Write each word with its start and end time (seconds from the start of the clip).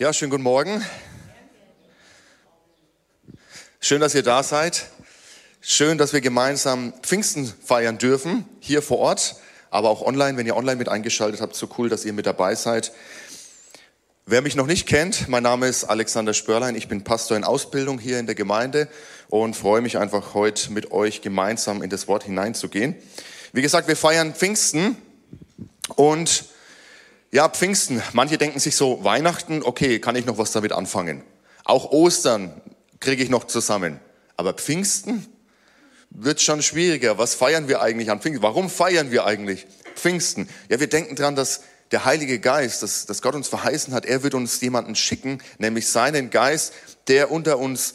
Ja, 0.00 0.14
schönen 0.14 0.30
guten 0.30 0.44
Morgen. 0.44 0.82
Schön, 3.82 4.00
dass 4.00 4.14
ihr 4.14 4.22
da 4.22 4.42
seid. 4.42 4.86
Schön, 5.60 5.98
dass 5.98 6.14
wir 6.14 6.22
gemeinsam 6.22 6.94
Pfingsten 7.02 7.46
feiern 7.46 7.98
dürfen, 7.98 8.46
hier 8.60 8.80
vor 8.80 8.96
Ort, 8.96 9.36
aber 9.68 9.90
auch 9.90 10.00
online. 10.00 10.38
Wenn 10.38 10.46
ihr 10.46 10.56
online 10.56 10.76
mit 10.76 10.88
eingeschaltet 10.88 11.42
habt, 11.42 11.54
so 11.54 11.68
cool, 11.76 11.90
dass 11.90 12.06
ihr 12.06 12.14
mit 12.14 12.24
dabei 12.24 12.54
seid. 12.54 12.92
Wer 14.24 14.40
mich 14.40 14.56
noch 14.56 14.64
nicht 14.64 14.88
kennt, 14.88 15.28
mein 15.28 15.42
Name 15.42 15.68
ist 15.68 15.84
Alexander 15.84 16.32
Spörlein. 16.32 16.76
Ich 16.76 16.88
bin 16.88 17.04
Pastor 17.04 17.36
in 17.36 17.44
Ausbildung 17.44 17.98
hier 17.98 18.18
in 18.18 18.24
der 18.24 18.34
Gemeinde 18.34 18.88
und 19.28 19.54
freue 19.54 19.82
mich 19.82 19.98
einfach 19.98 20.32
heute 20.32 20.72
mit 20.72 20.92
euch 20.92 21.20
gemeinsam 21.20 21.82
in 21.82 21.90
das 21.90 22.08
Wort 22.08 22.24
hineinzugehen. 22.24 22.96
Wie 23.52 23.60
gesagt, 23.60 23.86
wir 23.86 23.96
feiern 23.96 24.34
Pfingsten 24.34 24.96
und 25.94 26.46
ja, 27.32 27.48
Pfingsten. 27.48 28.02
Manche 28.12 28.38
denken 28.38 28.58
sich 28.58 28.76
so, 28.76 29.04
Weihnachten, 29.04 29.62
okay, 29.62 30.00
kann 30.00 30.16
ich 30.16 30.26
noch 30.26 30.38
was 30.38 30.52
damit 30.52 30.72
anfangen. 30.72 31.22
Auch 31.64 31.90
Ostern 31.92 32.60
kriege 32.98 33.22
ich 33.22 33.30
noch 33.30 33.44
zusammen. 33.44 34.00
Aber 34.36 34.54
Pfingsten 34.54 35.26
wird 36.10 36.40
schon 36.40 36.62
schwieriger. 36.62 37.18
Was 37.18 37.34
feiern 37.34 37.68
wir 37.68 37.80
eigentlich 37.80 38.10
an 38.10 38.20
Pfingsten? 38.20 38.42
Warum 38.42 38.68
feiern 38.68 39.10
wir 39.10 39.26
eigentlich 39.26 39.66
Pfingsten? 39.94 40.48
Ja, 40.68 40.80
wir 40.80 40.88
denken 40.88 41.14
dran, 41.14 41.36
dass 41.36 41.62
der 41.92 42.04
Heilige 42.04 42.38
Geist, 42.38 42.82
dass, 42.82 43.06
dass 43.06 43.22
Gott 43.22 43.34
uns 43.34 43.48
verheißen 43.48 43.94
hat, 43.94 44.06
er 44.06 44.22
wird 44.22 44.34
uns 44.34 44.60
jemanden 44.60 44.94
schicken, 44.94 45.42
nämlich 45.58 45.88
seinen 45.88 46.30
Geist, 46.30 46.72
der 47.08 47.30
unter 47.30 47.58
uns 47.58 47.94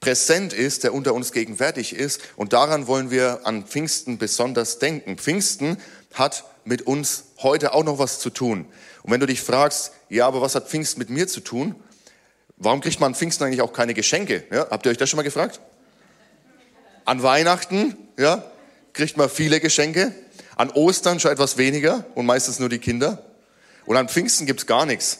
präsent 0.00 0.52
ist, 0.52 0.84
der 0.84 0.94
unter 0.94 1.14
uns 1.14 1.32
gegenwärtig 1.32 1.94
ist. 1.94 2.20
Und 2.36 2.52
daran 2.52 2.86
wollen 2.86 3.10
wir 3.10 3.40
an 3.44 3.64
Pfingsten 3.64 4.18
besonders 4.18 4.78
denken. 4.78 5.16
Pfingsten 5.16 5.78
hat 6.12 6.44
mit 6.64 6.82
uns 6.82 7.24
heute 7.38 7.74
auch 7.74 7.84
noch 7.84 7.98
was 7.98 8.18
zu 8.18 8.30
tun. 8.30 8.66
Und 9.02 9.12
wenn 9.12 9.20
du 9.20 9.26
dich 9.26 9.40
fragst, 9.40 9.92
ja, 10.08 10.26
aber 10.26 10.40
was 10.40 10.54
hat 10.54 10.68
Pfingsten 10.68 10.98
mit 10.98 11.10
mir 11.10 11.28
zu 11.28 11.40
tun? 11.40 11.74
Warum 12.56 12.80
kriegt 12.80 13.00
man 13.00 13.08
an 13.08 13.14
Pfingsten 13.14 13.44
eigentlich 13.44 13.62
auch 13.62 13.72
keine 13.72 13.94
Geschenke? 13.94 14.44
Ja, 14.50 14.68
habt 14.70 14.86
ihr 14.86 14.92
euch 14.92 14.98
das 14.98 15.10
schon 15.10 15.18
mal 15.18 15.22
gefragt? 15.22 15.60
An 17.04 17.22
Weihnachten, 17.22 17.96
ja, 18.18 18.44
kriegt 18.92 19.16
man 19.16 19.28
viele 19.28 19.60
Geschenke. 19.60 20.14
An 20.56 20.70
Ostern 20.70 21.20
schon 21.20 21.32
etwas 21.32 21.58
weniger 21.58 22.04
und 22.14 22.26
meistens 22.26 22.58
nur 22.60 22.68
die 22.68 22.78
Kinder. 22.78 23.24
Und 23.86 23.96
an 23.96 24.08
Pfingsten 24.08 24.46
gibt's 24.46 24.66
gar 24.66 24.86
nichts. 24.86 25.18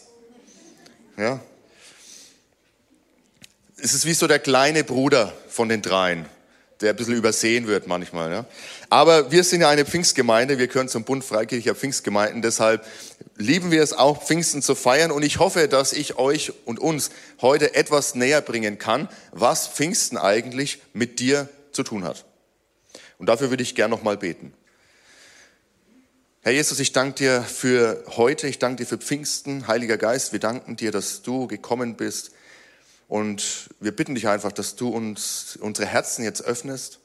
Ja. 1.16 1.40
Es 3.76 3.92
ist 3.92 4.06
wie 4.06 4.14
so 4.14 4.26
der 4.26 4.38
kleine 4.38 4.84
Bruder 4.84 5.32
von 5.48 5.68
den 5.68 5.82
dreien 5.82 6.26
der 6.84 6.92
ein 6.92 6.96
bisschen 6.96 7.16
übersehen 7.16 7.66
wird 7.66 7.86
manchmal. 7.86 8.30
Ja. 8.30 8.44
Aber 8.90 9.32
wir 9.32 9.42
sind 9.42 9.62
ja 9.62 9.68
eine 9.68 9.84
Pfingstgemeinde, 9.84 10.58
wir 10.58 10.68
gehören 10.68 10.88
zum 10.88 11.04
Bund 11.04 11.24
Freikircher 11.24 11.74
Pfingstgemeinden, 11.74 12.42
deshalb 12.42 12.84
lieben 13.36 13.70
wir 13.70 13.82
es 13.82 13.92
auch, 13.92 14.22
Pfingsten 14.22 14.62
zu 14.62 14.74
feiern 14.74 15.10
und 15.10 15.24
ich 15.24 15.38
hoffe, 15.38 15.66
dass 15.66 15.92
ich 15.92 16.18
euch 16.18 16.52
und 16.66 16.78
uns 16.78 17.10
heute 17.40 17.74
etwas 17.74 18.14
näher 18.14 18.40
bringen 18.40 18.78
kann, 18.78 19.08
was 19.32 19.66
Pfingsten 19.66 20.18
eigentlich 20.18 20.82
mit 20.92 21.18
dir 21.18 21.48
zu 21.72 21.82
tun 21.82 22.04
hat. 22.04 22.24
Und 23.18 23.26
dafür 23.26 23.50
würde 23.50 23.62
ich 23.62 23.74
gern 23.74 23.90
nochmal 23.90 24.16
beten. 24.16 24.52
Herr 26.42 26.52
Jesus, 26.52 26.78
ich 26.78 26.92
danke 26.92 27.14
dir 27.14 27.42
für 27.42 28.04
heute, 28.16 28.46
ich 28.46 28.58
danke 28.58 28.82
dir 28.82 28.86
für 28.86 28.98
Pfingsten, 28.98 29.66
Heiliger 29.66 29.96
Geist, 29.96 30.32
wir 30.32 30.40
danken 30.40 30.76
dir, 30.76 30.92
dass 30.92 31.22
du 31.22 31.46
gekommen 31.46 31.96
bist, 31.96 32.32
und 33.14 33.70
wir 33.78 33.92
bitten 33.92 34.16
dich 34.16 34.26
einfach, 34.26 34.50
dass 34.50 34.74
du 34.74 34.88
uns 34.88 35.56
unsere 35.60 35.86
Herzen 35.86 36.24
jetzt 36.24 36.42
öffnest, 36.42 36.98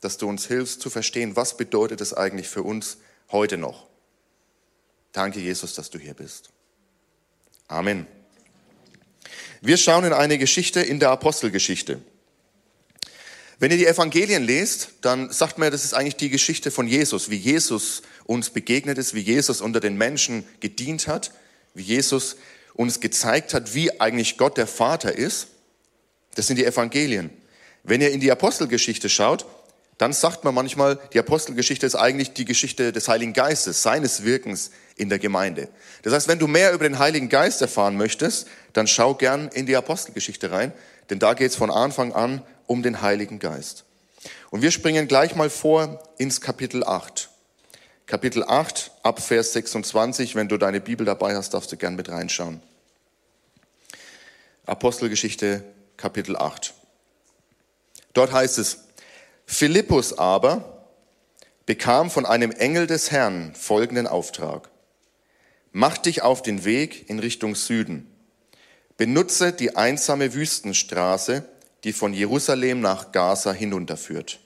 dass 0.00 0.16
du 0.16 0.28
uns 0.28 0.46
hilfst 0.46 0.80
zu 0.80 0.88
verstehen, 0.88 1.34
was 1.34 1.56
bedeutet 1.56 2.00
es 2.00 2.14
eigentlich 2.14 2.46
für 2.46 2.62
uns 2.62 2.98
heute 3.32 3.56
noch. 3.56 3.88
Danke, 5.10 5.40
Jesus, 5.40 5.74
dass 5.74 5.90
du 5.90 5.98
hier 5.98 6.14
bist. 6.14 6.50
Amen. 7.66 8.06
Wir 9.60 9.78
schauen 9.78 10.04
in 10.04 10.12
eine 10.12 10.38
Geschichte 10.38 10.78
in 10.80 11.00
der 11.00 11.10
Apostelgeschichte. 11.10 12.00
Wenn 13.58 13.72
ihr 13.72 13.78
die 13.78 13.86
Evangelien 13.86 14.44
lest, 14.44 14.90
dann 15.00 15.32
sagt 15.32 15.58
man, 15.58 15.72
das 15.72 15.84
ist 15.84 15.92
eigentlich 15.92 16.14
die 16.14 16.30
Geschichte 16.30 16.70
von 16.70 16.86
Jesus, 16.86 17.30
wie 17.30 17.36
Jesus 17.36 18.02
uns 18.26 18.50
begegnet 18.50 18.96
ist, 18.96 19.12
wie 19.12 19.22
Jesus 19.22 19.60
unter 19.60 19.80
den 19.80 19.96
Menschen 19.96 20.46
gedient 20.60 21.08
hat, 21.08 21.32
wie 21.74 21.82
Jesus 21.82 22.36
uns 22.78 23.00
gezeigt 23.00 23.54
hat, 23.54 23.74
wie 23.74 24.00
eigentlich 24.00 24.38
Gott 24.38 24.56
der 24.56 24.68
Vater 24.68 25.12
ist. 25.12 25.48
Das 26.36 26.46
sind 26.46 26.56
die 26.56 26.64
Evangelien. 26.64 27.30
Wenn 27.82 28.00
ihr 28.00 28.12
in 28.12 28.20
die 28.20 28.30
Apostelgeschichte 28.30 29.08
schaut, 29.08 29.46
dann 29.98 30.12
sagt 30.12 30.44
man 30.44 30.54
manchmal, 30.54 30.96
die 31.12 31.18
Apostelgeschichte 31.18 31.84
ist 31.84 31.96
eigentlich 31.96 32.34
die 32.34 32.44
Geschichte 32.44 32.92
des 32.92 33.08
Heiligen 33.08 33.32
Geistes, 33.32 33.82
seines 33.82 34.22
Wirkens 34.22 34.70
in 34.94 35.08
der 35.08 35.18
Gemeinde. 35.18 35.68
Das 36.04 36.12
heißt, 36.12 36.28
wenn 36.28 36.38
du 36.38 36.46
mehr 36.46 36.72
über 36.72 36.84
den 36.84 37.00
Heiligen 37.00 37.28
Geist 37.28 37.60
erfahren 37.60 37.96
möchtest, 37.96 38.46
dann 38.74 38.86
schau 38.86 39.14
gern 39.14 39.48
in 39.48 39.66
die 39.66 39.74
Apostelgeschichte 39.74 40.52
rein, 40.52 40.72
denn 41.10 41.18
da 41.18 41.34
geht 41.34 41.50
es 41.50 41.56
von 41.56 41.72
Anfang 41.72 42.12
an 42.12 42.42
um 42.68 42.84
den 42.84 43.02
Heiligen 43.02 43.40
Geist. 43.40 43.86
Und 44.50 44.62
wir 44.62 44.70
springen 44.70 45.08
gleich 45.08 45.34
mal 45.34 45.50
vor 45.50 46.00
ins 46.16 46.40
Kapitel 46.40 46.84
8. 46.84 47.28
Kapitel 48.06 48.44
8 48.44 48.92
ab 49.02 49.20
Vers 49.20 49.52
26. 49.52 50.36
Wenn 50.36 50.48
du 50.48 50.58
deine 50.58 50.80
Bibel 50.80 51.04
dabei 51.04 51.34
hast, 51.34 51.54
darfst 51.54 51.72
du 51.72 51.76
gern 51.76 51.96
mit 51.96 52.08
reinschauen. 52.08 52.62
Apostelgeschichte 54.68 55.64
Kapitel 55.96 56.36
8. 56.36 56.74
Dort 58.12 58.32
heißt 58.32 58.58
es, 58.58 58.84
Philippus 59.46 60.18
aber 60.18 60.84
bekam 61.64 62.10
von 62.10 62.26
einem 62.26 62.50
Engel 62.50 62.86
des 62.86 63.10
Herrn 63.10 63.54
folgenden 63.54 64.06
Auftrag. 64.06 64.68
Mach 65.72 65.96
dich 65.96 66.20
auf 66.20 66.42
den 66.42 66.66
Weg 66.66 67.08
in 67.08 67.18
Richtung 67.18 67.54
Süden. 67.54 68.14
Benutze 68.98 69.52
die 69.52 69.74
einsame 69.74 70.34
Wüstenstraße, 70.34 71.48
die 71.84 71.94
von 71.94 72.12
Jerusalem 72.12 72.80
nach 72.80 73.12
Gaza 73.12 73.52
hinunterführt. 73.52 74.38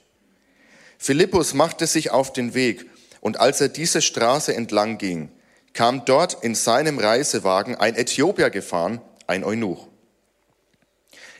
Philippus 0.97 1.53
machte 1.53 1.85
sich 1.85 2.11
auf 2.11 2.31
den 2.31 2.53
Weg 2.53 2.89
und 3.19 3.41
als 3.41 3.59
er 3.59 3.67
diese 3.67 4.01
Straße 4.01 4.55
entlang 4.55 4.97
ging, 4.97 5.31
kam 5.73 6.05
dort 6.05 6.43
in 6.45 6.55
seinem 6.55 6.97
Reisewagen 6.97 7.75
ein 7.75 7.95
Äthiopier 7.95 8.49
gefahren, 8.49 9.01
ein 9.27 9.43
Eunuch. 9.43 9.89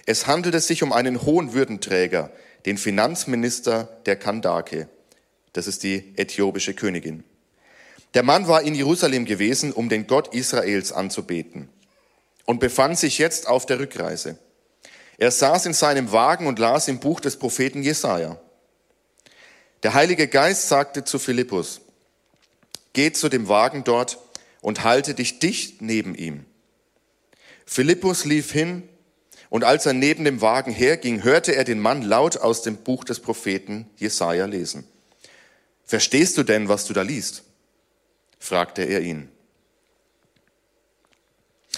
Es 0.05 0.27
handelte 0.27 0.59
sich 0.59 0.83
um 0.83 0.91
einen 0.91 1.21
hohen 1.21 1.53
Würdenträger, 1.53 2.31
den 2.65 2.77
Finanzminister 2.77 3.85
der 4.05 4.15
Kandake. 4.17 4.89
Das 5.53 5.67
ist 5.67 5.83
die 5.83 6.13
äthiopische 6.17 6.73
Königin. 6.73 7.23
Der 8.13 8.23
Mann 8.23 8.47
war 8.47 8.61
in 8.61 8.75
Jerusalem 8.75 9.25
gewesen, 9.25 9.71
um 9.71 9.89
den 9.89 10.07
Gott 10.07 10.33
Israels 10.33 10.91
anzubeten 10.91 11.69
und 12.45 12.59
befand 12.59 12.99
sich 12.99 13.17
jetzt 13.17 13.47
auf 13.47 13.65
der 13.65 13.79
Rückreise. 13.79 14.37
Er 15.17 15.31
saß 15.31 15.65
in 15.67 15.73
seinem 15.73 16.11
Wagen 16.11 16.47
und 16.47 16.59
las 16.59 16.87
im 16.87 16.99
Buch 16.99 17.19
des 17.19 17.37
Propheten 17.37 17.81
Jesaja. 17.81 18.39
Der 19.83 19.93
Heilige 19.93 20.27
Geist 20.27 20.67
sagte 20.67 21.03
zu 21.03 21.17
Philippus, 21.17 21.81
geh 22.93 23.11
zu 23.11 23.29
dem 23.29 23.47
Wagen 23.47 23.83
dort 23.83 24.19
und 24.61 24.83
halte 24.83 25.13
dich 25.13 25.39
dicht 25.39 25.81
neben 25.81 26.15
ihm. 26.15 26.45
Philippus 27.65 28.25
lief 28.25 28.51
hin 28.51 28.87
und 29.53 29.63
als 29.63 29.85
er 29.85 29.93
neben 29.93 30.25
dem 30.25 30.41
Wagen 30.41 30.71
herging, 30.71 31.21
hörte 31.21 31.55
er 31.55 31.63
den 31.63 31.79
Mann 31.79 32.01
laut 32.01 32.37
aus 32.37 32.63
dem 32.63 32.75
Buch 32.75 33.03
des 33.03 33.19
Propheten 33.19 33.87
Jesaja 33.97 34.47
lesen. 34.47 34.83
Verstehst 35.85 36.39
du 36.39 36.43
denn, 36.43 36.69
was 36.69 36.85
du 36.85 36.93
da 36.93 37.03
liest? 37.03 37.43
fragte 38.39 38.81
er 38.81 39.01
ihn. 39.01 39.29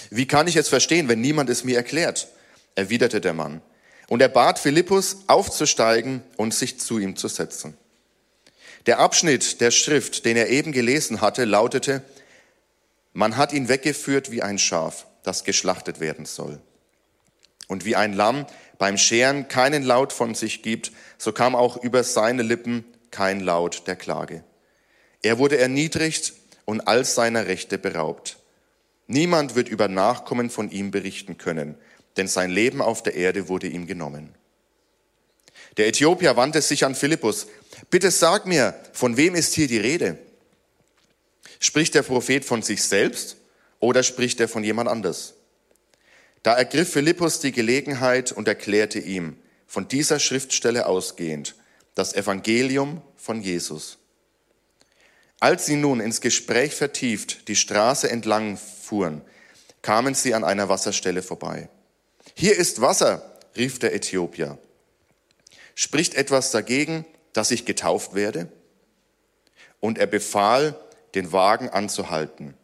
Wie 0.08 0.26
kann 0.26 0.48
ich 0.48 0.56
es 0.56 0.70
verstehen, 0.70 1.08
wenn 1.08 1.20
niemand 1.20 1.50
es 1.50 1.64
mir 1.64 1.76
erklärt? 1.76 2.28
erwiderte 2.76 3.20
der 3.20 3.34
Mann. 3.34 3.60
Und 4.08 4.22
er 4.22 4.30
bat 4.30 4.58
Philippus 4.58 5.18
aufzusteigen 5.26 6.22
und 6.38 6.54
sich 6.54 6.80
zu 6.80 6.98
ihm 6.98 7.14
zu 7.14 7.28
setzen. 7.28 7.76
Der 8.86 9.00
Abschnitt 9.00 9.60
der 9.60 9.70
Schrift, 9.70 10.24
den 10.24 10.38
er 10.38 10.48
eben 10.48 10.72
gelesen 10.72 11.20
hatte, 11.20 11.44
lautete, 11.44 12.02
man 13.12 13.36
hat 13.36 13.52
ihn 13.52 13.68
weggeführt 13.68 14.30
wie 14.30 14.40
ein 14.40 14.58
Schaf, 14.58 15.06
das 15.24 15.44
geschlachtet 15.44 16.00
werden 16.00 16.24
soll. 16.24 16.58
Und 17.66 17.84
wie 17.84 17.96
ein 17.96 18.12
Lamm 18.12 18.46
beim 18.78 18.98
Scheren 18.98 19.48
keinen 19.48 19.82
Laut 19.82 20.12
von 20.12 20.34
sich 20.34 20.62
gibt, 20.62 20.92
so 21.18 21.32
kam 21.32 21.54
auch 21.54 21.76
über 21.82 22.04
seine 22.04 22.42
Lippen 22.42 22.84
kein 23.10 23.40
Laut 23.40 23.86
der 23.86 23.96
Klage. 23.96 24.44
Er 25.22 25.38
wurde 25.38 25.58
erniedrigt 25.58 26.34
und 26.64 26.82
all 26.82 27.04
seiner 27.04 27.46
Rechte 27.46 27.78
beraubt. 27.78 28.38
Niemand 29.06 29.54
wird 29.54 29.68
über 29.68 29.88
Nachkommen 29.88 30.50
von 30.50 30.70
ihm 30.70 30.90
berichten 30.90 31.38
können, 31.38 31.76
denn 32.16 32.28
sein 32.28 32.50
Leben 32.50 32.82
auf 32.82 33.02
der 33.02 33.14
Erde 33.14 33.48
wurde 33.48 33.68
ihm 33.68 33.86
genommen. 33.86 34.34
Der 35.76 35.88
Äthiopier 35.88 36.36
wandte 36.36 36.62
sich 36.62 36.84
an 36.84 36.94
Philippus. 36.94 37.46
Bitte 37.90 38.10
sag 38.10 38.46
mir, 38.46 38.74
von 38.92 39.16
wem 39.16 39.34
ist 39.34 39.54
hier 39.54 39.68
die 39.68 39.78
Rede? 39.78 40.18
Spricht 41.60 41.94
der 41.94 42.02
Prophet 42.02 42.44
von 42.44 42.62
sich 42.62 42.82
selbst 42.82 43.36
oder 43.80 44.02
spricht 44.02 44.40
er 44.40 44.48
von 44.48 44.64
jemand 44.64 44.88
anders? 44.88 45.34
Da 46.46 46.54
ergriff 46.54 46.92
Philippus 46.92 47.40
die 47.40 47.50
Gelegenheit 47.50 48.30
und 48.30 48.46
erklärte 48.46 49.00
ihm, 49.00 49.36
von 49.66 49.88
dieser 49.88 50.20
Schriftstelle 50.20 50.86
ausgehend, 50.86 51.56
das 51.96 52.14
Evangelium 52.14 53.02
von 53.16 53.40
Jesus. 53.42 53.98
Als 55.40 55.66
sie 55.66 55.74
nun 55.74 55.98
ins 55.98 56.20
Gespräch 56.20 56.72
vertieft 56.72 57.48
die 57.48 57.56
Straße 57.56 58.08
entlang 58.08 58.58
fuhren, 58.58 59.22
kamen 59.82 60.14
sie 60.14 60.34
an 60.34 60.44
einer 60.44 60.68
Wasserstelle 60.68 61.20
vorbei. 61.20 61.68
Hier 62.34 62.56
ist 62.56 62.80
Wasser, 62.80 63.28
rief 63.56 63.80
der 63.80 63.92
Äthiopier. 63.92 64.56
Spricht 65.74 66.14
etwas 66.14 66.52
dagegen, 66.52 67.04
dass 67.32 67.50
ich 67.50 67.64
getauft 67.64 68.14
werde? 68.14 68.48
Und 69.80 69.98
er 69.98 70.06
befahl, 70.06 70.78
den 71.16 71.32
Wagen 71.32 71.70
anzuhalten. 71.70 72.54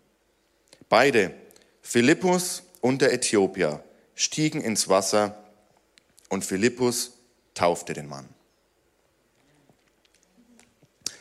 Beide, 0.88 1.34
Philippus 1.80 2.62
und 2.82 3.00
der 3.00 3.14
Äthiopier, 3.14 3.82
stiegen 4.14 4.60
ins 4.60 4.88
Wasser 4.88 5.42
und 6.28 6.44
Philippus 6.44 7.12
taufte 7.54 7.94
den 7.94 8.06
Mann. 8.06 8.28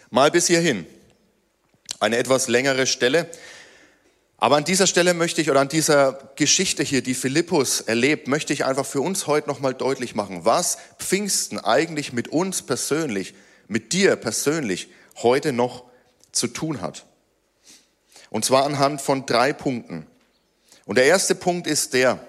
Mal 0.09 0.29
bis 0.29 0.47
hierhin. 0.47 0.85
Eine 2.01 2.17
etwas 2.17 2.49
längere 2.49 2.85
Stelle. 2.85 3.29
Aber 4.37 4.57
an 4.57 4.65
dieser 4.65 4.87
Stelle 4.87 5.13
möchte 5.13 5.39
ich, 5.39 5.49
oder 5.49 5.61
an 5.61 5.69
dieser 5.69 6.31
Geschichte 6.35 6.83
hier, 6.83 7.01
die 7.01 7.13
Philippus 7.13 7.79
erlebt, 7.79 8.27
möchte 8.27 8.51
ich 8.51 8.65
einfach 8.65 8.85
für 8.85 8.99
uns 8.99 9.27
heute 9.27 9.47
nochmal 9.47 9.73
deutlich 9.73 10.15
machen, 10.15 10.43
was 10.43 10.79
Pfingsten 10.97 11.59
eigentlich 11.59 12.11
mit 12.11 12.27
uns 12.27 12.63
persönlich, 12.63 13.35
mit 13.67 13.93
dir 13.93 14.15
persönlich 14.15 14.89
heute 15.17 15.53
noch 15.53 15.85
zu 16.31 16.47
tun 16.47 16.81
hat. 16.81 17.05
Und 18.31 18.43
zwar 18.43 18.65
anhand 18.65 19.01
von 19.01 19.25
drei 19.25 19.53
Punkten. 19.53 20.07
Und 20.91 20.97
der 20.97 21.05
erste 21.05 21.35
Punkt 21.35 21.67
ist 21.67 21.93
der, 21.93 22.19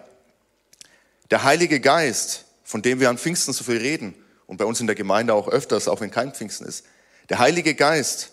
der 1.32 1.42
Heilige 1.42 1.80
Geist, 1.80 2.44
von 2.62 2.80
dem 2.80 3.00
wir 3.00 3.10
an 3.10 3.18
Pfingsten 3.18 3.52
so 3.52 3.64
viel 3.64 3.78
reden 3.78 4.14
und 4.46 4.56
bei 4.56 4.64
uns 4.64 4.78
in 4.78 4.86
der 4.86 4.94
Gemeinde 4.94 5.34
auch 5.34 5.48
öfters, 5.48 5.88
auch 5.88 6.00
wenn 6.00 6.12
kein 6.12 6.32
Pfingsten 6.32 6.64
ist. 6.64 6.84
Der 7.28 7.40
Heilige 7.40 7.74
Geist 7.74 8.30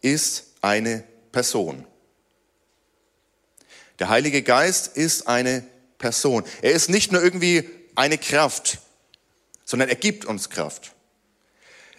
ist 0.00 0.46
eine 0.62 1.04
Person. 1.30 1.86
Der 4.00 4.08
Heilige 4.08 4.42
Geist 4.42 4.96
ist 4.96 5.28
eine 5.28 5.62
Person. 5.96 6.42
Er 6.60 6.72
ist 6.72 6.90
nicht 6.90 7.12
nur 7.12 7.22
irgendwie 7.22 7.70
eine 7.94 8.18
Kraft, 8.18 8.78
sondern 9.64 9.88
er 9.88 9.94
gibt 9.94 10.24
uns 10.24 10.50
Kraft. 10.50 10.90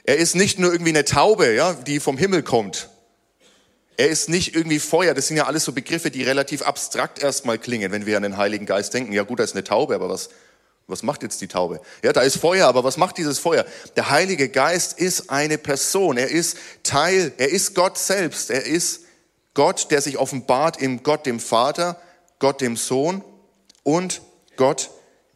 Er 0.03 0.17
ist 0.17 0.35
nicht 0.35 0.59
nur 0.59 0.69
irgendwie 0.73 0.91
eine 0.91 1.05
Taube, 1.05 1.55
ja, 1.55 1.71
die 1.71 2.01
vom 2.01 2.17
Himmel 2.17 2.43
kommt. 2.43 2.89
Er 3.97 4.09
ist 4.09 4.29
nicht 4.29 4.55
irgendwie 4.55 4.79
Feuer. 4.79 5.13
Das 5.13 5.27
sind 5.27 5.37
ja 5.37 5.45
alles 5.45 5.63
so 5.63 5.71
Begriffe, 5.71 6.11
die 6.11 6.23
relativ 6.23 6.61
abstrakt 6.63 7.21
erstmal 7.21 7.59
klingen, 7.59 7.91
wenn 7.91 8.05
wir 8.05 8.17
an 8.17 8.23
den 8.23 8.37
Heiligen 8.37 8.65
Geist 8.65 8.93
denken. 8.93 9.13
Ja 9.13 9.23
gut, 9.23 9.39
da 9.39 9.43
ist 9.43 9.53
eine 9.53 9.63
Taube, 9.63 9.95
aber 9.95 10.09
was, 10.09 10.29
was 10.87 11.03
macht 11.03 11.23
jetzt 11.23 11.41
die 11.41 11.47
Taube? 11.47 11.79
Ja, 12.03 12.11
da 12.11 12.21
ist 12.21 12.37
Feuer, 12.37 12.67
aber 12.67 12.83
was 12.83 12.97
macht 12.97 13.17
dieses 13.17 13.39
Feuer? 13.39 13.65
Der 13.95 14.09
Heilige 14.09 14.49
Geist 14.49 14.97
ist 14.99 15.29
eine 15.29 15.57
Person. 15.57 16.17
Er 16.17 16.29
ist 16.29 16.57
Teil, 16.83 17.33
er 17.37 17.49
ist 17.49 17.75
Gott 17.75 17.97
selbst. 17.97 18.49
Er 18.49 18.65
ist 18.65 19.01
Gott, 19.53 19.91
der 19.91 20.01
sich 20.01 20.17
offenbart 20.17 20.81
im 20.81 21.03
Gott 21.03 21.25
dem 21.25 21.39
Vater, 21.39 22.01
Gott 22.39 22.61
dem 22.61 22.75
Sohn 22.75 23.23
und 23.83 24.21
Gott 24.57 24.89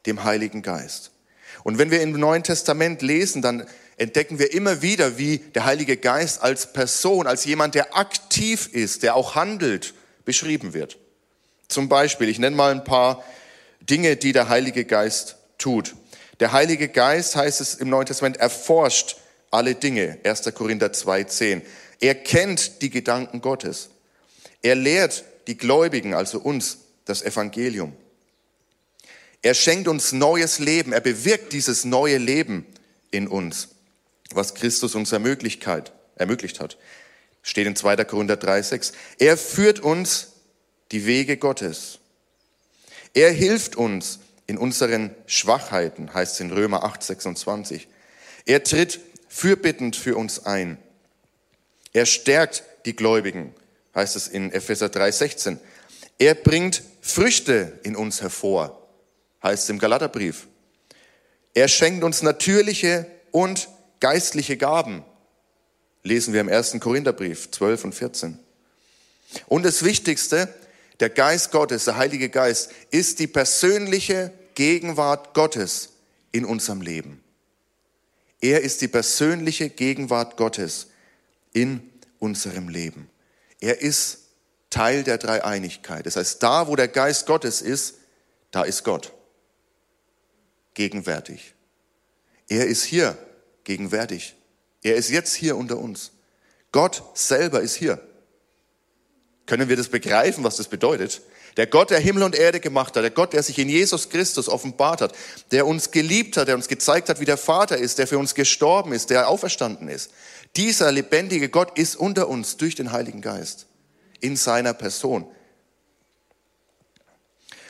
dem 0.06 0.24
Heiligen 0.24 0.64
Geist. 0.64 1.12
Und 1.64 1.78
wenn 1.78 1.92
wir 1.92 2.02
im 2.02 2.14
Neuen 2.14 2.44
Testament 2.44 3.02
lesen, 3.02 3.42
dann 3.42 3.68
entdecken 3.98 4.40
wir 4.40 4.54
immer 4.54 4.82
wieder, 4.82 5.18
wie 5.18 5.40
der 5.40 5.66
Heilige 5.66 5.98
Geist 5.98 6.42
als 6.42 6.72
Person, 6.72 7.28
als 7.28 7.46
jemand, 7.46 7.76
der 7.76 7.98
aktiv 7.98 8.70
ist, 8.72 9.04
der 9.04 9.16
auch 9.16 9.36
handelt, 9.36 9.94
beschrieben 10.24 10.74
wird. 10.74 10.98
Zum 11.68 11.90
Beispiel, 11.90 12.30
ich 12.30 12.40
nenne 12.40 12.56
mal 12.56 12.72
ein 12.72 12.84
paar 12.84 13.24
Dinge, 13.82 14.16
die 14.16 14.32
der 14.32 14.50
Heilige 14.50 14.86
Geist 14.86 15.36
tut. 15.58 15.96
Der 16.40 16.52
Heilige 16.52 16.88
Geist, 16.88 17.36
heißt 17.36 17.60
es 17.62 17.76
im 17.76 17.90
Neuen 17.90 18.06
Testament, 18.06 18.38
erforscht 18.38 19.18
alle 19.50 19.76
Dinge. 19.76 20.20
1. 20.24 20.54
Korinther 20.54 20.88
2.10. 20.88 21.62
Er 22.00 22.16
kennt 22.16 22.82
die 22.82 22.92
Gedanken 22.92 23.42
Gottes. 23.42 23.90
Er 24.62 24.76
lehrt 24.76 25.24
die 25.48 25.58
Gläubigen, 25.58 26.14
also 26.14 26.40
uns, 26.40 26.80
das 27.06 27.22
Evangelium. 27.22 27.94
Er 29.42 29.54
schenkt 29.54 29.88
uns 29.88 30.12
neues 30.12 30.60
Leben. 30.60 30.94
Er 30.94 31.02
bewirkt 31.02 31.54
dieses 31.54 31.86
neue 31.86 32.18
Leben 32.18 32.66
in 33.12 33.28
uns, 33.28 33.70
was 34.34 34.56
Christus 34.56 34.96
uns 34.96 35.12
ermöglicht 35.12 35.68
hat. 35.68 35.92
Steht 37.42 37.68
in 37.68 37.76
2. 37.76 37.96
Korinther 38.06 38.36
3,6. 38.36 38.94
Er 39.20 39.38
führt 39.38 39.80
uns 39.80 40.34
die 40.92 41.06
Wege 41.06 41.38
Gottes. 41.38 42.00
Er 43.14 43.32
hilft 43.32 43.76
uns 43.76 44.20
in 44.48 44.58
unseren 44.58 45.16
Schwachheiten, 45.26 46.14
heißt 46.14 46.36
es 46.36 46.40
in 46.40 46.52
Römer 46.52 46.84
8, 46.84 47.04
26. 47.04 47.88
Er 48.46 48.64
tritt 48.64 49.00
fürbittend 49.28 49.96
für 49.96 50.16
uns 50.16 50.46
ein. 50.46 50.78
Er 51.94 52.06
stärkt 52.06 52.64
die 52.86 52.96
Gläubigen 52.96 53.54
heißt 53.98 54.16
es 54.16 54.28
in 54.28 54.52
Epheser 54.54 54.88
3,16. 54.88 55.58
Er 56.20 56.36
bringt 56.36 56.84
Früchte 57.02 57.80
in 57.84 57.96
uns 57.96 58.22
hervor, 58.22 58.88
heißt 59.44 59.64
es 59.64 59.70
im 59.70 59.80
Galaterbrief. 59.80 60.48
Er 61.54 61.68
schenkt 61.68 62.04
uns 62.04 62.22
natürliche 62.22 63.08
und 63.32 63.68
geistliche 64.00 64.58
Gaben, 64.58 65.04
lesen 66.04 66.34
wir 66.34 66.42
im 66.42 66.50
ersten 66.50 66.80
Korintherbrief 66.80 67.52
12 67.52 67.86
und 67.86 67.96
14. 67.96 68.40
Und 69.48 69.64
das 69.64 69.84
Wichtigste, 69.84 70.54
der 71.00 71.10
Geist 71.10 71.52
Gottes, 71.52 71.86
der 71.86 71.98
Heilige 71.98 72.30
Geist, 72.30 72.72
ist 72.92 73.20
die 73.20 73.28
persönliche 73.28 74.32
Gegenwart 74.56 75.34
Gottes 75.34 75.90
in 76.32 76.46
unserem 76.46 76.82
Leben. 76.82 77.24
Er 78.40 78.62
ist 78.62 78.82
die 78.82 78.88
persönliche 78.88 79.70
Gegenwart 79.70 80.38
Gottes 80.38 80.88
in 81.54 81.90
unserem 82.20 82.70
Leben. 82.70 83.10
Er 83.60 83.82
ist 83.82 84.20
Teil 84.70 85.04
der 85.04 85.18
Dreieinigkeit. 85.18 86.06
Das 86.06 86.16
heißt, 86.16 86.42
da, 86.44 86.68
wo 86.68 86.76
der 86.76 86.88
Geist 86.88 87.26
Gottes 87.26 87.62
ist, 87.62 87.96
da 88.52 88.64
ist 88.64 88.84
Gott. 88.84 89.14
Gegenwärtig. 90.74 91.54
Er 92.48 92.68
ist 92.68 92.84
hier 92.84 93.18
gegenwärtig. 93.68 94.36
Er 94.82 94.96
ist 94.96 95.10
jetzt 95.10 95.36
hier 95.36 95.58
unter 95.58 95.78
uns. 95.78 96.12
Gott 96.72 97.04
selber 97.14 97.60
ist 97.60 97.76
hier. 97.76 98.00
Können 99.46 99.68
wir 99.68 99.76
das 99.76 99.90
begreifen, 99.90 100.44
was 100.44 100.56
das 100.56 100.70
bedeutet? 100.70 101.22
Der 101.58 101.68
Gott, 101.68 101.90
der 101.90 102.00
Himmel 102.00 102.24
und 102.24 102.36
Erde 102.36 102.60
gemacht 102.60 102.96
hat, 102.96 103.04
der 103.04 103.12
Gott, 103.12 103.34
der 103.34 103.44
sich 103.44 103.60
in 103.60 103.68
Jesus 103.68 104.10
Christus 104.10 104.48
offenbart 104.48 105.02
hat, 105.02 105.14
der 105.52 105.68
uns 105.68 105.92
geliebt 105.92 106.38
hat, 106.38 106.48
der 106.48 106.56
uns 106.56 106.70
gezeigt 106.70 107.10
hat, 107.10 107.20
wie 107.20 107.26
der 107.26 107.38
Vater 107.38 107.78
ist, 107.78 107.98
der 107.98 108.08
für 108.08 108.18
uns 108.18 108.36
gestorben 108.36 108.94
ist, 108.94 109.10
der 109.10 109.28
auferstanden 109.28 109.90
ist. 109.90 110.12
Dieser 110.56 110.92
lebendige 110.92 111.50
Gott 111.50 111.78
ist 111.78 111.98
unter 111.98 112.30
uns 112.30 112.56
durch 112.56 112.76
den 112.76 112.92
Heiligen 112.94 113.22
Geist 113.22 113.68
in 114.22 114.38
seiner 114.38 114.74
Person. 114.74 115.30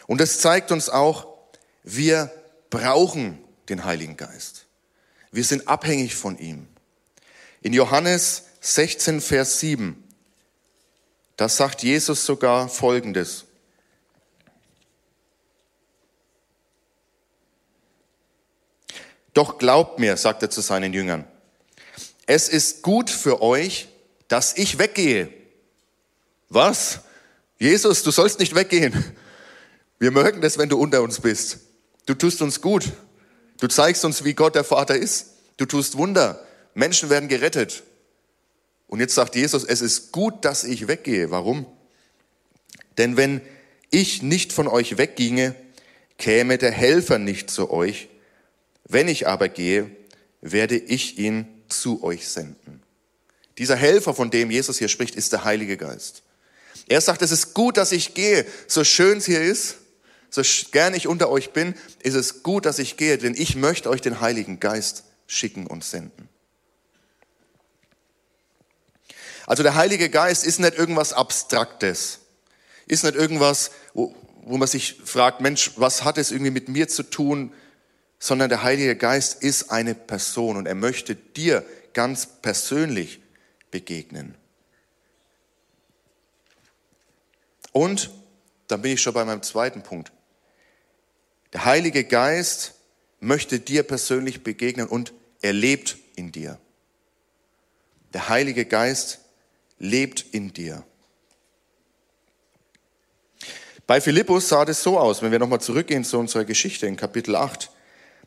Und 0.05 0.21
das 0.21 0.39
zeigt 0.39 0.71
uns 0.71 0.89
auch, 0.89 1.27
wir 1.83 2.31
brauchen 2.69 3.39
den 3.69 3.83
Heiligen 3.83 4.15
Geist. 4.15 4.66
Wir 5.31 5.43
sind 5.43 5.67
abhängig 5.67 6.15
von 6.15 6.37
ihm. 6.37 6.67
In 7.61 7.73
Johannes 7.73 8.43
16, 8.61 9.21
Vers 9.21 9.59
7, 9.59 10.03
da 11.35 11.49
sagt 11.49 11.83
Jesus 11.83 12.25
sogar 12.25 12.69
Folgendes. 12.69 13.45
Doch 19.33 19.59
glaubt 19.59 19.99
mir, 19.99 20.17
sagt 20.17 20.41
er 20.41 20.49
zu 20.49 20.61
seinen 20.61 20.93
Jüngern, 20.93 21.23
es 22.25 22.49
ist 22.49 22.81
gut 22.81 23.09
für 23.09 23.41
euch, 23.41 23.87
dass 24.27 24.57
ich 24.57 24.79
weggehe. 24.79 25.31
Was? 26.49 27.01
Jesus, 27.59 28.03
du 28.03 28.11
sollst 28.11 28.39
nicht 28.39 28.55
weggehen. 28.55 29.15
Wir 29.99 30.11
mögen 30.11 30.41
das, 30.41 30.57
wenn 30.57 30.69
du 30.69 30.79
unter 30.79 31.01
uns 31.01 31.19
bist. 31.19 31.59
Du 32.05 32.13
tust 32.13 32.41
uns 32.41 32.61
gut. 32.61 32.91
Du 33.59 33.67
zeigst 33.67 34.05
uns, 34.05 34.23
wie 34.23 34.33
Gott 34.33 34.55
der 34.55 34.63
Vater 34.63 34.95
ist. 34.95 35.27
Du 35.57 35.65
tust 35.65 35.97
Wunder. 35.97 36.45
Menschen 36.73 37.09
werden 37.09 37.29
gerettet. 37.29 37.83
Und 38.87 38.99
jetzt 38.99 39.15
sagt 39.15 39.35
Jesus, 39.35 39.63
es 39.63 39.81
ist 39.81 40.11
gut, 40.11 40.45
dass 40.45 40.63
ich 40.63 40.87
weggehe. 40.87 41.31
Warum? 41.31 41.65
Denn 42.97 43.17
wenn 43.17 43.41
ich 43.89 44.21
nicht 44.21 44.53
von 44.53 44.67
euch 44.67 44.97
wegginge, 44.97 45.55
käme 46.17 46.57
der 46.57 46.71
Helfer 46.71 47.19
nicht 47.19 47.49
zu 47.49 47.71
euch. 47.71 48.09
Wenn 48.85 49.07
ich 49.07 49.27
aber 49.27 49.49
gehe, 49.49 49.89
werde 50.41 50.77
ich 50.77 51.17
ihn 51.17 51.47
zu 51.67 52.03
euch 52.03 52.27
senden. 52.27 52.81
Dieser 53.57 53.75
Helfer, 53.75 54.13
von 54.13 54.29
dem 54.29 54.51
Jesus 54.51 54.77
hier 54.77 54.87
spricht, 54.87 55.15
ist 55.15 55.33
der 55.33 55.43
Heilige 55.43 55.77
Geist. 55.77 56.21
Er 56.87 57.01
sagt, 57.01 57.21
es 57.21 57.31
ist 57.31 57.53
gut, 57.53 57.77
dass 57.77 57.91
ich 57.91 58.13
gehe. 58.13 58.45
So 58.67 58.83
schön 58.83 59.17
es 59.17 59.25
hier 59.25 59.41
ist, 59.41 59.75
so 60.43 60.69
gern 60.71 60.93
ich 60.93 61.07
unter 61.07 61.29
euch 61.29 61.51
bin, 61.51 61.75
ist 62.01 62.15
es 62.15 62.43
gut, 62.43 62.65
dass 62.65 62.79
ich 62.79 62.97
gehe, 62.97 63.17
denn 63.17 63.35
ich 63.35 63.55
möchte 63.55 63.89
euch 63.89 64.01
den 64.01 64.21
Heiligen 64.21 64.59
Geist 64.59 65.03
schicken 65.27 65.67
und 65.67 65.83
senden. 65.83 66.29
Also 69.45 69.63
der 69.63 69.75
Heilige 69.75 70.09
Geist 70.09 70.45
ist 70.45 70.59
nicht 70.59 70.77
irgendwas 70.77 71.13
Abstraktes, 71.13 72.19
ist 72.85 73.03
nicht 73.03 73.15
irgendwas, 73.15 73.71
wo, 73.93 74.15
wo 74.43 74.57
man 74.57 74.67
sich 74.67 74.99
fragt, 75.03 75.41
Mensch, 75.41 75.71
was 75.75 76.03
hat 76.03 76.17
es 76.17 76.31
irgendwie 76.31 76.51
mit 76.51 76.69
mir 76.69 76.87
zu 76.87 77.03
tun? 77.03 77.51
sondern 78.19 78.49
der 78.49 78.63
Heilige 78.63 78.95
Geist 78.95 79.43
ist 79.43 79.71
eine 79.71 79.95
Person 79.95 80.57
und 80.57 80.65
er 80.65 80.75
möchte 80.75 81.15
dir 81.15 81.65
ganz 81.93 82.25
persönlich 82.25 83.21
begegnen. 83.71 84.35
Und 87.71 88.09
dann 88.67 88.81
bin 88.81 88.93
ich 88.93 89.01
schon 89.01 89.13
bei 89.13 89.23
meinem 89.23 89.43
zweiten 89.43 89.83
Punkt. 89.83 90.11
Der 91.53 91.65
Heilige 91.65 92.03
Geist 92.03 92.75
möchte 93.19 93.59
dir 93.59 93.83
persönlich 93.83 94.43
begegnen 94.43 94.87
und 94.87 95.13
er 95.41 95.53
lebt 95.53 95.97
in 96.15 96.31
dir. 96.31 96.59
Der 98.13 98.29
Heilige 98.29 98.65
Geist 98.65 99.19
lebt 99.79 100.25
in 100.31 100.53
dir. 100.53 100.83
Bei 103.85 104.01
Philippus 104.01 104.49
sah 104.49 104.65
das 104.65 104.83
so 104.83 104.99
aus, 104.99 105.21
wenn 105.21 105.31
wir 105.31 105.39
nochmal 105.39 105.61
zurückgehen 105.61 106.03
zu 106.03 106.19
unserer 106.19 106.43
Geschichte 106.43 106.87
in 106.87 106.97
Kapitel 106.97 107.35
8. 107.35 107.71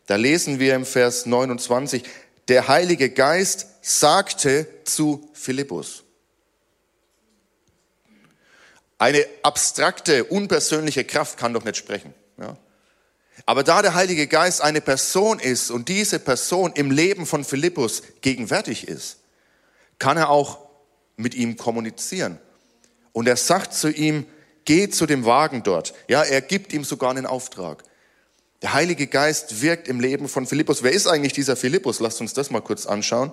Da 0.06 0.16
lesen 0.16 0.58
wir 0.58 0.74
im 0.74 0.86
Vers 0.86 1.26
29, 1.26 2.02
der 2.48 2.68
Heilige 2.68 3.10
Geist 3.10 3.66
sagte 3.82 4.66
zu 4.84 5.28
Philippus. 5.34 6.04
Eine 8.98 9.24
abstrakte, 9.42 10.24
unpersönliche 10.24 11.04
Kraft 11.04 11.38
kann 11.38 11.54
doch 11.54 11.64
nicht 11.64 11.76
sprechen. 11.76 12.14
Ja? 12.38 12.56
Aber 13.46 13.64
da 13.64 13.82
der 13.82 13.94
Heilige 13.94 14.26
Geist 14.26 14.60
eine 14.60 14.80
Person 14.80 15.38
ist 15.38 15.70
und 15.70 15.88
diese 15.88 16.18
Person 16.18 16.72
im 16.74 16.90
Leben 16.90 17.26
von 17.26 17.44
Philippus 17.44 18.02
gegenwärtig 18.20 18.88
ist, 18.88 19.18
kann 19.98 20.16
er 20.16 20.30
auch 20.30 20.58
mit 21.16 21.34
ihm 21.34 21.56
kommunizieren. 21.56 22.38
Und 23.12 23.28
er 23.28 23.36
sagt 23.36 23.74
zu 23.74 23.88
ihm, 23.90 24.26
geh 24.64 24.88
zu 24.88 25.06
dem 25.06 25.24
Wagen 25.24 25.62
dort. 25.62 25.94
Ja, 26.08 26.22
er 26.22 26.40
gibt 26.40 26.72
ihm 26.72 26.84
sogar 26.84 27.10
einen 27.10 27.26
Auftrag. 27.26 27.82
Der 28.62 28.74
Heilige 28.74 29.06
Geist 29.06 29.62
wirkt 29.62 29.88
im 29.88 30.00
Leben 30.00 30.28
von 30.28 30.46
Philippus. 30.46 30.82
Wer 30.82 30.92
ist 30.92 31.06
eigentlich 31.06 31.32
dieser 31.32 31.56
Philippus? 31.56 32.00
Lasst 32.00 32.20
uns 32.20 32.34
das 32.34 32.50
mal 32.50 32.60
kurz 32.60 32.86
anschauen. 32.86 33.32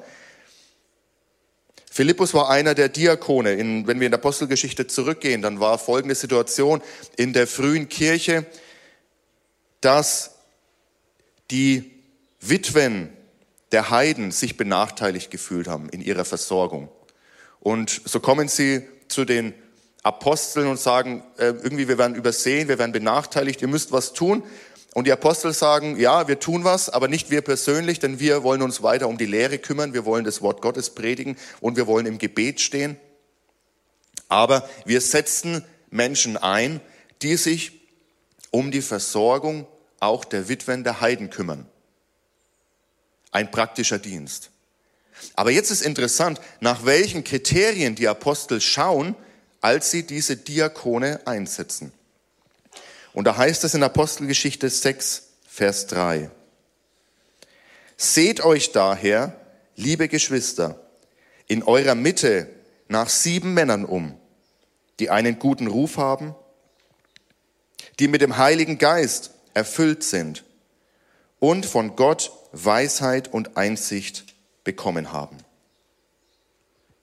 Philippus 1.91 2.33
war 2.33 2.49
einer 2.49 2.75
der 2.75 2.89
Diakone. 2.89 3.53
In, 3.53 3.87
wenn 3.87 3.99
wir 3.99 4.05
in 4.05 4.11
der 4.11 4.19
Apostelgeschichte 4.19 4.87
zurückgehen, 4.87 5.41
dann 5.41 5.59
war 5.59 5.79
folgende 5.79 6.15
Situation 6.15 6.81
in 7.17 7.33
der 7.33 7.47
frühen 7.47 7.89
Kirche, 7.89 8.45
dass 9.87 10.31
die 11.49 11.93
Witwen 12.41 13.07
der 13.71 13.89
Heiden 13.89 14.31
sich 14.31 14.57
benachteiligt 14.57 15.31
gefühlt 15.31 15.69
haben 15.69 15.87
in 15.87 16.01
ihrer 16.01 16.25
Versorgung. 16.25 16.89
Und 17.61 18.01
so 18.03 18.19
kommen 18.19 18.49
sie 18.49 18.85
zu 19.07 19.23
den 19.23 19.53
Aposteln 20.03 20.67
und 20.67 20.77
sagen, 20.77 21.23
äh, 21.37 21.45
irgendwie, 21.45 21.87
wir 21.87 21.97
werden 21.97 22.17
übersehen, 22.17 22.67
wir 22.67 22.79
werden 22.79 22.91
benachteiligt, 22.91 23.61
ihr 23.61 23.69
müsst 23.69 23.93
was 23.93 24.11
tun. 24.11 24.43
Und 24.93 25.07
die 25.07 25.13
Apostel 25.13 25.53
sagen, 25.53 25.97
ja, 25.97 26.27
wir 26.27 26.41
tun 26.41 26.65
was, 26.65 26.89
aber 26.89 27.07
nicht 27.07 27.31
wir 27.31 27.41
persönlich, 27.41 27.99
denn 27.99 28.19
wir 28.19 28.43
wollen 28.43 28.63
uns 28.63 28.83
weiter 28.83 29.07
um 29.07 29.17
die 29.17 29.25
Lehre 29.25 29.57
kümmern, 29.57 29.93
wir 29.93 30.03
wollen 30.03 30.25
das 30.25 30.41
Wort 30.41 30.61
Gottes 30.61 30.89
predigen 30.95 31.37
und 31.61 31.77
wir 31.77 31.87
wollen 31.87 32.07
im 32.07 32.17
Gebet 32.17 32.59
stehen. 32.59 32.97
Aber 34.27 34.67
wir 34.83 34.99
setzen 34.99 35.63
Menschen 35.89 36.35
ein, 36.35 36.81
die 37.21 37.37
sich 37.37 37.71
um 38.51 38.69
die 38.71 38.81
Versorgung 38.81 39.65
auch 39.99 40.25
der 40.25 40.49
Witwen 40.49 40.83
der 40.83 41.01
Heiden 41.01 41.29
kümmern. 41.29 41.65
Ein 43.31 43.51
praktischer 43.51 43.99
Dienst. 43.99 44.51
Aber 45.35 45.51
jetzt 45.51 45.71
ist 45.71 45.81
interessant, 45.81 46.39
nach 46.59 46.85
welchen 46.85 47.23
Kriterien 47.23 47.95
die 47.95 48.07
Apostel 48.07 48.61
schauen, 48.61 49.15
als 49.61 49.91
sie 49.91 50.03
diese 50.03 50.37
Diakone 50.37 51.25
einsetzen. 51.25 51.91
Und 53.13 53.25
da 53.25 53.35
heißt 53.35 53.63
es 53.63 53.73
in 53.73 53.83
Apostelgeschichte 53.83 54.69
6, 54.69 55.23
Vers 55.47 55.87
3. 55.87 56.29
Seht 57.95 58.41
euch 58.41 58.71
daher, 58.71 59.35
liebe 59.75 60.07
Geschwister, 60.07 60.79
in 61.47 61.63
eurer 61.63 61.95
Mitte 61.95 62.47
nach 62.87 63.09
sieben 63.09 63.55
Männern 63.55 63.85
um, 63.85 64.15
die 64.99 65.09
einen 65.09 65.39
guten 65.39 65.67
Ruf 65.67 65.97
haben, 65.97 66.35
die 67.99 68.07
mit 68.07 68.21
dem 68.21 68.37
Heiligen 68.37 68.77
Geist 68.77 69.31
erfüllt 69.57 70.03
sind 70.03 70.45
und 71.39 71.65
von 71.65 71.95
Gott 71.95 72.31
Weisheit 72.51 73.33
und 73.33 73.57
Einsicht 73.57 74.35
bekommen 74.63 75.11
haben. 75.11 75.37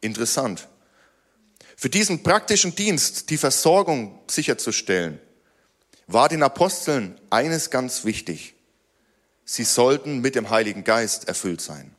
Interessant. 0.00 0.68
Für 1.76 1.90
diesen 1.90 2.22
praktischen 2.22 2.76
Dienst, 2.76 3.30
die 3.30 3.38
Versorgung 3.38 4.20
sicherzustellen, 4.28 5.20
war 6.06 6.28
den 6.28 6.44
Aposteln 6.44 7.20
eines 7.28 7.70
ganz 7.70 8.04
wichtig. 8.04 8.54
Sie 9.44 9.64
sollten 9.64 10.20
mit 10.20 10.36
dem 10.36 10.48
Heiligen 10.48 10.84
Geist 10.84 11.26
erfüllt 11.26 11.60
sein. 11.60 11.96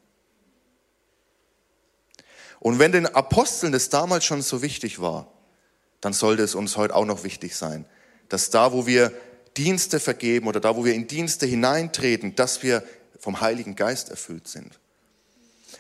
Und 2.62 2.80
wenn 2.80 2.94
den 2.94 3.08
Aposteln 3.08 3.74
das 3.74 3.90
damals 3.90 4.24
schon 4.24 4.42
so 4.42 4.62
wichtig 4.62 5.02
war, 5.02 5.32
dann 6.00 6.14
sollte 6.14 6.44
es 6.44 6.56
uns 6.56 6.78
heute 6.78 6.96
auch 6.96 7.06
noch 7.06 7.26
wichtig 7.26 7.58
sein, 7.58 7.86
dass 8.30 8.50
da, 8.50 8.72
wo 8.72 8.88
wir 8.88 9.12
Dienste 9.58 10.00
vergeben 10.00 10.48
oder 10.48 10.60
da, 10.60 10.76
wo 10.76 10.86
wir 10.86 10.94
in 10.94 11.08
Dienste 11.08 11.46
hineintreten, 11.46 12.36
dass 12.36 12.64
wir 12.64 12.84
vom 13.20 13.42
Heiligen 13.42 13.76
Geist 13.76 14.10
erfüllt 14.10 14.48
sind. 14.48 14.80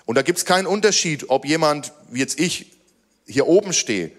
Und 0.05 0.15
da 0.15 0.21
gibt 0.21 0.37
es 0.37 0.45
keinen 0.45 0.67
Unterschied, 0.67 1.29
ob 1.29 1.45
jemand, 1.45 1.93
wie 2.09 2.19
jetzt 2.19 2.39
ich, 2.39 2.71
hier 3.27 3.47
oben 3.47 3.73
stehe 3.73 4.11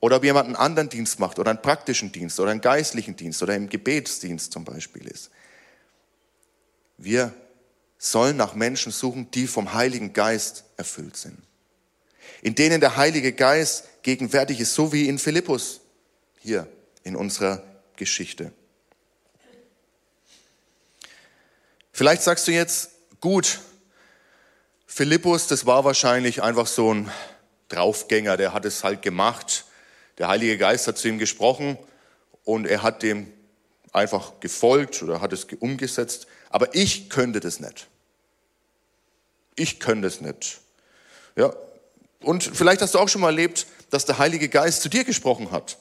oder 0.00 0.16
ob 0.16 0.24
jemand 0.24 0.46
einen 0.46 0.56
anderen 0.56 0.88
Dienst 0.88 1.18
macht 1.20 1.38
oder 1.38 1.50
einen 1.50 1.62
praktischen 1.62 2.12
Dienst 2.12 2.38
oder 2.40 2.50
einen 2.50 2.60
geistlichen 2.60 3.16
Dienst 3.16 3.42
oder 3.42 3.54
im 3.54 3.68
Gebetsdienst 3.68 4.52
zum 4.52 4.64
Beispiel 4.64 5.06
ist. 5.06 5.30
Wir 6.96 7.32
sollen 7.98 8.36
nach 8.36 8.54
Menschen 8.54 8.92
suchen, 8.92 9.30
die 9.32 9.46
vom 9.46 9.74
Heiligen 9.74 10.12
Geist 10.12 10.64
erfüllt 10.76 11.16
sind. 11.16 11.38
In 12.42 12.54
denen 12.54 12.80
der 12.80 12.96
Heilige 12.96 13.32
Geist 13.32 13.84
gegenwärtig 14.02 14.60
ist, 14.60 14.74
so 14.74 14.92
wie 14.92 15.08
in 15.08 15.18
Philippus 15.18 15.80
hier 16.40 16.68
in 17.02 17.16
unserer 17.16 17.62
Geschichte. 17.96 18.52
Vielleicht 21.98 22.22
sagst 22.22 22.46
du 22.46 22.52
jetzt, 22.52 22.92
gut, 23.20 23.58
Philippus, 24.86 25.48
das 25.48 25.66
war 25.66 25.84
wahrscheinlich 25.84 26.42
einfach 26.42 26.68
so 26.68 26.94
ein 26.94 27.10
Draufgänger, 27.68 28.36
der 28.36 28.54
hat 28.54 28.64
es 28.64 28.84
halt 28.84 29.02
gemacht 29.02 29.64
der 30.18 30.28
Heilige 30.28 30.58
Geist 30.58 30.86
hat 30.86 30.98
zu 30.98 31.08
ihm 31.08 31.18
gesprochen 31.18 31.78
und 32.44 32.66
er 32.66 32.82
hat 32.82 33.02
dem 33.02 33.32
einfach 33.92 34.40
gefolgt 34.40 35.02
oder 35.02 35.20
hat 35.20 35.32
es 35.32 35.44
umgesetzt. 35.60 36.26
Aber 36.50 36.74
ich 36.74 37.08
könnte 37.08 37.40
das 37.40 37.60
nicht. 37.60 37.86
Ich 39.56 39.80
könnte 39.80 40.08
es 40.08 40.20
nicht. 40.20 40.60
Ja. 41.36 41.52
Und 42.20 42.42
vielleicht 42.42 42.82
hast 42.82 42.94
du 42.94 42.98
auch 42.98 43.08
schon 43.08 43.20
mal 43.20 43.28
erlebt, 43.28 43.66
dass 43.90 44.04
der 44.04 44.18
Heilige 44.18 44.48
Geist 44.48 44.82
zu 44.82 44.88
dir 44.88 45.04
gesprochen 45.04 45.52
hat. 45.52 45.78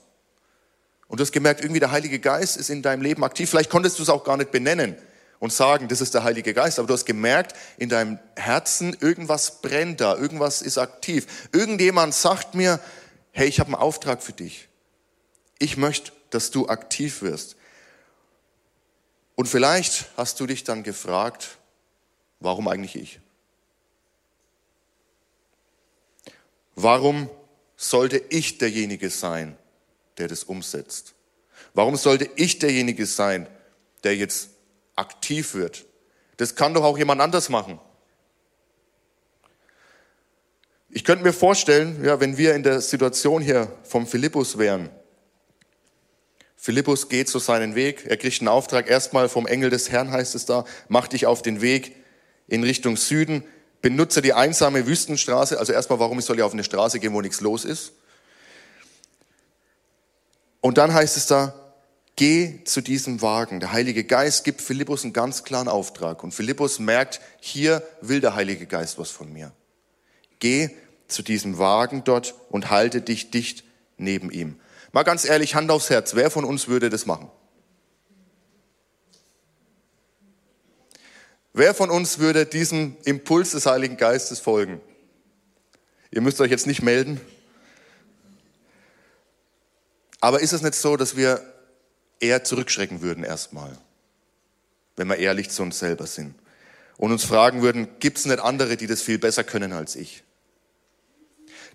Und 1.08 1.20
du 1.20 1.24
hast 1.24 1.32
gemerkt, 1.32 1.62
irgendwie 1.62 1.80
der 1.80 1.92
Heilige 1.92 2.20
Geist 2.20 2.58
ist 2.58 2.70
in 2.70 2.82
deinem 2.82 3.02
Leben 3.02 3.24
aktiv. 3.24 3.50
Vielleicht 3.50 3.70
konntest 3.70 3.98
du 3.98 4.04
es 4.04 4.10
auch 4.10 4.24
gar 4.24 4.38
nicht 4.38 4.52
benennen 4.52 4.98
und 5.40 5.54
sagen, 5.54 5.88
das 5.88 6.02
ist 6.02 6.14
der 6.14 6.24
Heilige 6.24 6.54
Geist. 6.54 6.80
Aber 6.80 6.88
du 6.88 6.94
hast 6.94 7.06
gemerkt, 7.06 7.56
in 7.78 7.90
deinem 7.90 8.20
Herzen, 8.36 8.96
irgendwas 9.00 9.62
brennt 9.62 10.02
da, 10.02 10.16
irgendwas 10.16 10.62
ist 10.62 10.78
aktiv. 10.78 11.28
Irgendjemand 11.52 12.14
sagt 12.14 12.56
mir, 12.56 12.80
hey, 13.32 13.48
ich 13.48 13.60
habe 13.60 13.68
einen 13.68 13.76
Auftrag 13.76 14.24
für 14.24 14.34
dich. 14.34 14.68
Ich 15.60 15.78
möchte, 15.78 16.12
dass 16.30 16.52
du 16.52 16.68
aktiv 16.68 17.22
wirst. 17.22 17.56
Und 19.36 19.48
vielleicht 19.48 20.08
hast 20.18 20.40
du 20.40 20.48
dich 20.48 20.64
dann 20.64 20.82
gefragt, 20.84 21.58
warum 22.40 22.68
eigentlich 22.68 22.96
ich? 22.96 23.20
Warum 26.76 27.30
sollte 27.76 28.22
ich 28.30 28.58
derjenige 28.58 29.10
sein, 29.10 29.58
der 30.18 30.28
das 30.28 30.44
umsetzt? 30.44 31.14
Warum 31.74 31.96
sollte 31.96 32.30
ich 32.36 32.58
derjenige 32.58 33.06
sein, 33.06 33.48
der 34.04 34.16
jetzt 34.16 34.50
aktiv 34.98 35.54
wird? 35.54 35.86
Das 36.38 36.56
kann 36.56 36.74
doch 36.74 36.84
auch 36.84 36.98
jemand 36.98 37.22
anders 37.22 37.50
machen. 37.50 37.80
Ich 40.90 41.04
könnte 41.04 41.24
mir 41.24 41.34
vorstellen, 41.34 42.04
ja, 42.04 42.20
wenn 42.20 42.38
wir 42.38 42.56
in 42.56 42.64
der 42.64 42.82
Situation 42.82 43.42
hier 43.42 43.72
vom 43.84 44.08
Philippus 44.08 44.58
wären. 44.58 44.90
Philippus 46.56 47.08
geht 47.10 47.30
so 47.30 47.40
seinen 47.40 47.76
Weg, 47.76 48.06
er 48.08 48.18
kriegt 48.18 48.42
einen 48.42 48.48
Auftrag 48.48 48.90
erstmal 48.90 49.30
vom 49.30 49.46
Engel 49.46 49.70
des 49.70 49.92
Herrn, 49.92 50.12
heißt 50.12 50.34
es 50.36 50.46
da, 50.46 50.66
mach 50.88 51.08
dich 51.08 51.26
auf 51.26 51.42
den 51.42 51.62
Weg 51.62 51.96
in 52.48 52.64
Richtung 52.64 52.98
Süden, 52.98 53.44
benutze 53.82 54.22
die 54.22 54.34
einsame 54.34 54.88
Wüstenstraße, 54.88 55.60
also 55.60 55.72
erstmal, 55.72 56.00
warum 56.00 56.20
soll 56.20 56.38
ich 56.38 56.44
auf 56.44 56.54
eine 56.54 56.64
Straße 56.64 57.00
gehen, 57.00 57.14
wo 57.14 57.22
nichts 57.22 57.42
los 57.42 57.64
ist? 57.64 57.94
Und 60.62 60.78
dann 60.78 60.94
heißt 60.94 61.16
es 61.16 61.28
da, 61.28 61.67
geh 62.18 62.64
zu 62.66 62.82
diesem 62.82 63.22
Wagen. 63.22 63.62
Der 63.62 63.72
Heilige 63.72 64.04
Geist 64.04 64.44
gibt 64.44 64.62
Philippus 64.62 65.04
einen 65.04 65.14
ganz 65.14 65.46
klaren 65.46 65.70
Auftrag 65.70 66.24
und 66.24 66.34
Philippus 66.34 66.80
merkt, 66.80 67.22
hier 67.40 67.82
will 68.02 68.20
der 68.20 68.36
Heilige 68.36 68.66
Geist 68.66 68.98
was 68.98 69.12
von 69.12 69.32
mir. 69.32 69.54
Geh 70.40 70.72
zu 71.08 71.22
diesem 71.22 71.58
Wagen 71.58 72.04
dort 72.04 72.36
und 72.50 72.70
halte 72.70 73.02
dich 73.02 73.32
dicht 73.32 73.64
neben 73.98 74.30
ihm. 74.30 74.60
Mal 74.92 75.04
ganz 75.04 75.26
ehrlich, 75.26 75.56
Hand 75.56 75.72
aufs 75.72 75.90
Herz, 75.90 76.16
wer 76.16 76.30
von 76.30 76.44
uns 76.44 76.68
würde 76.68 76.90
das 76.90 77.06
machen? 77.06 77.30
Wer 81.54 81.74
von 81.74 81.90
uns 81.90 82.20
würde 82.20 82.46
diesem 82.46 82.98
Impuls 83.04 83.52
des 83.52 83.66
Heiligen 83.66 83.98
Geistes 83.98 84.40
folgen? 84.40 84.82
Ihr 86.12 86.22
müsst 86.22 86.42
euch 86.42 86.52
jetzt 86.52 86.68
nicht 86.68 86.82
melden. 86.82 87.22
Aber 90.20 90.40
ist 90.40 90.54
es 90.54 90.62
nicht 90.62 90.76
so, 90.76 90.98
dass 90.98 91.16
wir 91.16 91.42
eher 92.20 92.44
zurückschrecken 92.44 93.02
würden 93.02 93.24
erstmal, 93.24 93.78
wenn 94.96 95.08
wir 95.08 95.18
ehrlich 95.18 95.50
zu 95.50 95.64
uns 95.64 95.80
selber 95.80 96.08
sind. 96.08 96.36
Und 96.98 97.12
uns 97.12 97.24
fragen 97.24 97.62
würden, 97.62 97.88
gibt 98.00 98.18
es 98.18 98.26
nicht 98.26 98.40
andere, 98.40 98.76
die 98.76 98.88
das 98.88 99.02
viel 99.02 99.20
besser 99.20 99.44
können 99.44 99.72
als 99.72 99.96
ich? 99.96 100.24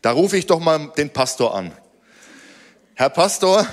Da 0.03 0.11
rufe 0.11 0.37
ich 0.37 0.47
doch 0.47 0.59
mal 0.59 0.93
den 0.97 1.11
Pastor 1.11 1.55
an. 1.55 1.73
Herr 2.95 3.09
Pastor, 3.09 3.67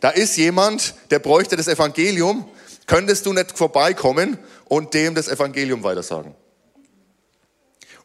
da 0.00 0.10
ist 0.10 0.36
jemand, 0.36 0.94
der 1.10 1.18
bräuchte 1.18 1.56
das 1.56 1.68
Evangelium. 1.68 2.48
Könntest 2.86 3.24
du 3.24 3.32
nicht 3.32 3.56
vorbeikommen 3.56 4.36
und 4.66 4.92
dem 4.92 5.14
das 5.14 5.28
Evangelium 5.28 5.82
weitersagen? 5.82 6.34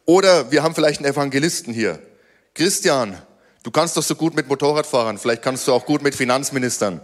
Oder 0.06 0.50
wir 0.50 0.62
haben 0.62 0.74
vielleicht 0.74 1.00
einen 1.00 1.12
Evangelisten 1.12 1.74
hier. 1.74 1.98
Christian, 2.54 3.20
du 3.62 3.70
kannst 3.70 3.96
doch 3.96 4.02
so 4.02 4.14
gut 4.14 4.34
mit 4.34 4.48
Motorradfahrern, 4.48 5.18
vielleicht 5.18 5.42
kannst 5.42 5.68
du 5.68 5.72
auch 5.74 5.84
gut 5.84 6.02
mit 6.02 6.14
Finanzministern. 6.14 7.02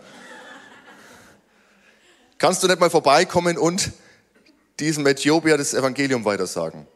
Kannst 2.38 2.62
du 2.62 2.66
nicht 2.66 2.80
mal 2.80 2.90
vorbeikommen 2.90 3.56
und 3.56 3.92
diesem 4.80 5.06
Äthiopier 5.06 5.56
das 5.56 5.74
Evangelium 5.74 6.24
weitersagen? 6.24 6.86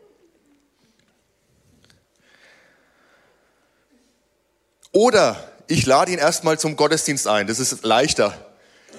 Oder 4.93 5.53
ich 5.69 5.87
lade 5.87 6.13
ihn 6.13 6.19
erstmal 6.19 6.59
zum 6.59 6.77
Gottesdienst 6.77 7.29
ein, 7.29 7.47
das 7.47 7.61
ist 7.61 7.85
leichter. 7.85 8.35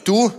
Du, 0.06 0.32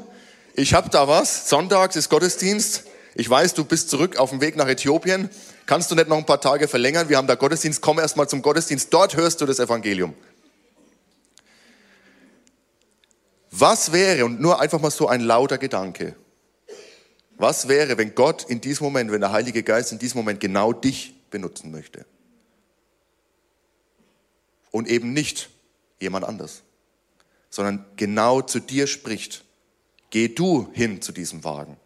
ich 0.54 0.75
habe 0.75 0.88
da 0.88 1.09
was, 1.09 1.49
sonntags 1.49 1.97
ist 1.97 2.09
Gottesdienst, 2.09 2.85
ich 3.14 3.28
weiß, 3.28 3.54
du 3.54 3.64
bist 3.64 3.90
zurück 3.90 4.16
auf 4.16 4.30
dem 4.30 4.40
Weg 4.40 4.57
nach 4.57 4.69
Äthiopien, 4.69 5.28
kannst 5.66 5.90
du 5.90 5.97
nicht 5.97 6.09
noch 6.09 6.16
ein 6.16 6.26
paar 6.26 6.40
Tage 6.40 6.69
verlängern, 6.69 7.09
wir 7.09 7.16
haben 7.16 7.26
da 7.26 7.35
Gottesdienst, 7.35 7.80
komm 7.83 7.99
erstmal 7.99 8.28
zum 8.28 8.42
Gottesdienst, 8.42 8.92
dort 8.95 9.16
hörst 9.16 9.40
du 9.40 9.47
das 9.47 9.59
Evangelium. 9.59 10.14
Was 13.50 13.92
wäre, 13.92 14.25
und 14.25 14.40
nur 14.40 14.61
einfach 14.61 14.80
mal 14.80 14.90
so 14.90 15.09
ein 15.09 15.21
lauter 15.21 15.59
Gedanke, 15.59 16.14
was 17.37 17.69
wäre, 17.69 17.97
wenn 17.97 18.14
Gott 18.14 18.45
in 18.49 18.61
diesem 18.61 18.85
Moment, 18.85 19.11
wenn 19.11 19.21
der 19.21 19.33
Heilige 19.33 19.62
Geist 19.62 19.92
in 19.92 19.99
diesem 19.99 20.19
Moment 20.19 20.40
genau 20.40 20.73
dich 20.73 21.14
benutzen 21.30 21.71
möchte? 21.71 22.04
Und 24.71 24.88
eben 24.88 25.12
nicht 25.12 25.49
jemand 25.99 26.26
anders, 26.26 26.62
sondern 27.49 27.85
genau 27.97 28.42
zu 28.42 28.61
dir 28.61 28.87
spricht. 28.87 29.45
Geh 30.11 30.28
du 30.28 30.71
hin 30.73 31.02
zu 31.02 31.12
diesem 31.12 31.42
Wagen 31.42 31.76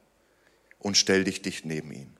und 0.81 0.97
stell 0.97 1.25
dich 1.25 1.41
dicht 1.41 1.65
neben 1.65 1.93
ihn. 1.93 2.17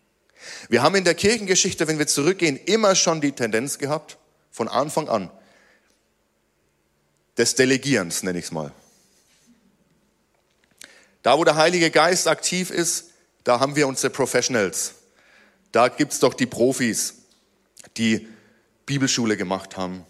Wir 0.69 0.83
haben 0.83 0.95
in 0.95 1.05
der 1.05 1.15
Kirchengeschichte, 1.15 1.87
wenn 1.89 1.99
wir 1.99 2.07
zurückgehen, 2.07 2.57
immer 2.57 2.95
schon 2.95 3.21
die 3.21 3.33
Tendenz 3.33 3.79
gehabt, 3.79 4.19
von 4.51 4.69
Anfang 4.69 5.09
an, 5.09 5.31
des 7.37 7.57
Delegierens, 7.57 8.23
nenne 8.23 8.39
ich 8.39 8.45
es 8.45 8.53
mal. 8.53 8.73
Da, 11.25 11.39
wo 11.39 11.45
der 11.45 11.57
Heilige 11.57 11.91
Geist 11.91 12.29
aktiv 12.29 12.71
ist, 12.71 13.07
da 13.45 13.59
haben 13.59 13.77
wir 13.77 13.89
unsere 13.89 14.11
Professionals. 14.11 14.93
Da 15.73 15.89
gibt's 15.89 16.21
doch 16.21 16.35
die 16.35 16.45
Profis, 16.45 17.15
die 17.97 18.29
Bibelschule 18.85 19.39
gemacht 19.39 19.79
haben, 19.79 20.05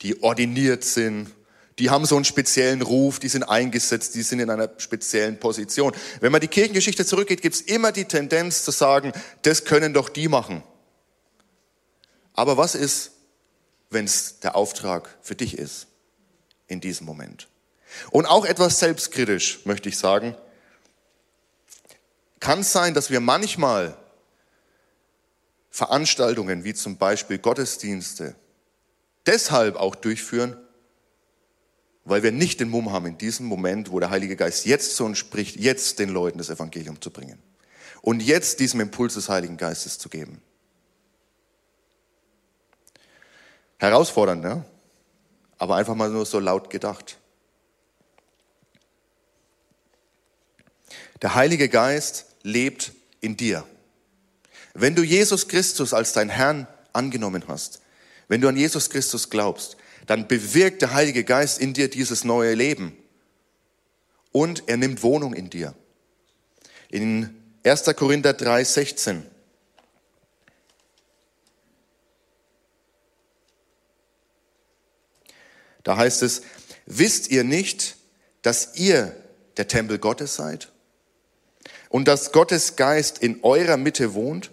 die 0.00 0.22
ordiniert 0.22 0.82
sind, 0.82 1.30
die 1.78 1.90
haben 1.90 2.06
so 2.06 2.16
einen 2.16 2.24
speziellen 2.24 2.80
Ruf, 2.80 3.18
die 3.18 3.28
sind 3.28 3.42
eingesetzt, 3.42 4.14
die 4.14 4.22
sind 4.22 4.40
in 4.40 4.48
einer 4.48 4.70
speziellen 4.78 5.38
Position. 5.38 5.92
Wenn 6.20 6.32
man 6.32 6.40
die 6.40 6.48
Kirchengeschichte 6.48 7.04
zurückgeht, 7.04 7.42
gibt 7.42 7.56
es 7.56 7.60
immer 7.60 7.92
die 7.92 8.06
Tendenz 8.06 8.64
zu 8.64 8.70
sagen, 8.70 9.12
das 9.42 9.64
können 9.64 9.92
doch 9.92 10.08
die 10.08 10.28
machen. 10.28 10.62
Aber 12.32 12.56
was 12.56 12.74
ist, 12.74 13.10
wenn 13.90 14.06
es 14.06 14.40
der 14.40 14.56
Auftrag 14.56 15.18
für 15.20 15.34
dich 15.34 15.58
ist 15.58 15.86
in 16.66 16.80
diesem 16.80 17.04
Moment? 17.04 17.46
Und 18.10 18.24
auch 18.24 18.46
etwas 18.46 18.78
selbstkritisch 18.78 19.60
möchte 19.66 19.90
ich 19.90 19.98
sagen. 19.98 20.34
Kann 22.46 22.60
es 22.60 22.70
sein, 22.70 22.94
dass 22.94 23.10
wir 23.10 23.18
manchmal 23.18 23.96
Veranstaltungen 25.68 26.62
wie 26.62 26.74
zum 26.74 26.96
Beispiel 26.96 27.38
Gottesdienste 27.38 28.36
deshalb 29.26 29.74
auch 29.74 29.96
durchführen, 29.96 30.56
weil 32.04 32.22
wir 32.22 32.30
nicht 32.30 32.60
den 32.60 32.68
Mumm 32.68 32.92
haben, 32.92 33.06
in 33.06 33.18
diesem 33.18 33.46
Moment, 33.46 33.90
wo 33.90 33.98
der 33.98 34.10
Heilige 34.10 34.36
Geist 34.36 34.64
jetzt 34.64 34.94
zu 34.94 35.04
uns 35.04 35.18
spricht, 35.18 35.56
jetzt 35.56 35.98
den 35.98 36.08
Leuten 36.08 36.38
das 36.38 36.48
Evangelium 36.48 37.02
zu 37.02 37.10
bringen 37.10 37.42
und 38.00 38.22
jetzt 38.22 38.60
diesem 38.60 38.78
Impuls 38.78 39.14
des 39.14 39.28
Heiligen 39.28 39.56
Geistes 39.56 39.98
zu 39.98 40.08
geben. 40.08 40.40
Herausfordernd, 43.78 44.44
ne? 44.44 44.64
aber 45.58 45.74
einfach 45.74 45.96
mal 45.96 46.10
nur 46.10 46.24
so 46.24 46.38
laut 46.38 46.70
gedacht. 46.70 47.18
Der 51.22 51.34
Heilige 51.34 51.68
Geist 51.68 52.35
lebt 52.46 52.92
in 53.20 53.36
dir. 53.36 53.66
Wenn 54.72 54.94
du 54.94 55.02
Jesus 55.02 55.48
Christus 55.48 55.92
als 55.92 56.12
dein 56.12 56.28
Herrn 56.28 56.68
angenommen 56.92 57.42
hast, 57.48 57.80
wenn 58.28 58.40
du 58.40 58.48
an 58.48 58.56
Jesus 58.56 58.88
Christus 58.88 59.30
glaubst, 59.30 59.76
dann 60.06 60.28
bewirkt 60.28 60.82
der 60.82 60.94
Heilige 60.94 61.24
Geist 61.24 61.58
in 61.58 61.74
dir 61.74 61.90
dieses 61.90 62.24
neue 62.24 62.54
Leben. 62.54 62.96
Und 64.30 64.68
er 64.68 64.76
nimmt 64.76 65.02
Wohnung 65.02 65.34
in 65.34 65.50
dir. 65.50 65.74
In 66.88 67.34
1. 67.64 67.84
Korinther 67.96 68.32
3, 68.32 68.62
16. 68.62 69.26
Da 75.82 75.96
heißt 75.96 76.22
es, 76.22 76.42
wisst 76.84 77.28
ihr 77.30 77.42
nicht, 77.42 77.96
dass 78.42 78.76
ihr 78.76 79.16
der 79.56 79.66
Tempel 79.66 79.98
Gottes 79.98 80.36
seid 80.36 80.70
und 81.88 82.08
dass 82.08 82.32
Gottes 82.32 82.76
Geist 82.76 83.18
in 83.18 83.42
eurer 83.42 83.76
Mitte 83.76 84.14
wohnt? 84.14 84.50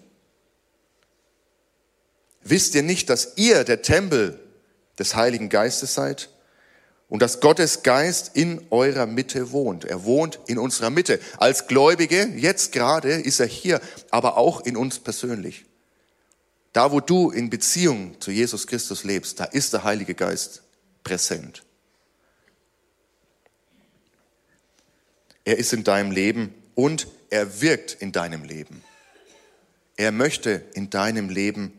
Wisst 2.42 2.74
ihr 2.74 2.82
nicht, 2.82 3.08
dass 3.10 3.32
ihr 3.36 3.64
der 3.64 3.82
Tempel 3.82 4.38
des 4.98 5.14
Heiligen 5.14 5.48
Geistes 5.48 5.94
seid 5.94 6.28
und 7.08 7.22
dass 7.22 7.40
Gottes 7.40 7.82
Geist 7.82 8.32
in 8.34 8.66
eurer 8.70 9.06
Mitte 9.06 9.50
wohnt? 9.50 9.84
Er 9.84 10.04
wohnt 10.04 10.38
in 10.46 10.58
unserer 10.58 10.90
Mitte. 10.90 11.18
Als 11.38 11.66
Gläubige, 11.66 12.26
jetzt 12.36 12.72
gerade 12.72 13.12
ist 13.12 13.40
er 13.40 13.46
hier, 13.46 13.80
aber 14.10 14.36
auch 14.36 14.60
in 14.60 14.76
uns 14.76 14.98
persönlich. 14.98 15.64
Da, 16.74 16.92
wo 16.92 17.00
du 17.00 17.30
in 17.30 17.50
Beziehung 17.50 18.20
zu 18.20 18.30
Jesus 18.30 18.66
Christus 18.66 19.04
lebst, 19.04 19.40
da 19.40 19.44
ist 19.44 19.72
der 19.72 19.84
Heilige 19.84 20.14
Geist 20.14 20.62
präsent. 21.04 21.62
Er 25.44 25.58
ist 25.58 25.72
in 25.72 25.84
deinem 25.84 26.10
Leben 26.10 26.52
und 26.74 27.06
er 27.34 27.60
wirkt 27.60 27.94
in 27.94 28.12
deinem 28.12 28.44
Leben. 28.44 28.84
Er 29.96 30.12
möchte 30.12 30.62
in 30.74 30.88
deinem 30.88 31.28
Leben 31.28 31.72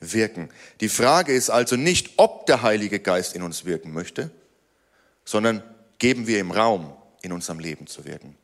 wirken. 0.00 0.48
Die 0.80 0.88
Frage 0.88 1.34
ist 1.34 1.50
also 1.50 1.76
nicht, 1.76 2.14
ob 2.16 2.46
der 2.46 2.62
Heilige 2.62 2.98
Geist 2.98 3.34
in 3.34 3.42
uns 3.42 3.66
wirken 3.66 3.92
möchte, 3.92 4.30
sondern 5.26 5.62
geben 5.98 6.26
wir 6.26 6.38
ihm 6.38 6.50
Raum, 6.50 6.96
in 7.20 7.32
unserem 7.32 7.58
Leben 7.58 7.86
zu 7.86 8.06
wirken. 8.06 8.38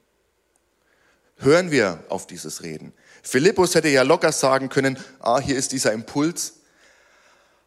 Hören 1.38 1.70
wir 1.70 2.04
auf 2.10 2.26
dieses 2.26 2.62
Reden. 2.62 2.92
Philippus 3.22 3.74
hätte 3.74 3.88
ja 3.88 4.02
locker 4.02 4.30
sagen 4.30 4.68
können, 4.68 4.98
ah, 5.20 5.40
hier 5.40 5.56
ist 5.56 5.72
dieser 5.72 5.94
Impuls, 5.94 6.60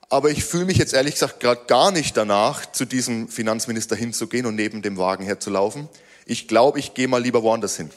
aber 0.09 0.29
ich 0.29 0.45
fühle 0.45 0.65
mich 0.65 0.77
jetzt 0.77 0.93
ehrlich 0.93 1.15
gesagt 1.15 1.39
gerade 1.39 1.65
gar 1.65 1.89
nicht 1.89 2.15
danach, 2.15 2.71
zu 2.71 2.85
diesem 2.85 3.29
Finanzminister 3.29 3.95
hinzugehen 3.95 4.45
und 4.45 4.53
neben 4.53 4.83
dem 4.83 4.97
Wagen 4.97 5.23
herzulaufen. 5.23 5.89
Ich 6.27 6.47
glaube, 6.47 6.77
ich 6.77 6.93
gehe 6.93 7.07
mal 7.07 7.23
lieber 7.23 7.41
woanders 7.41 7.77
hin. 7.77 7.89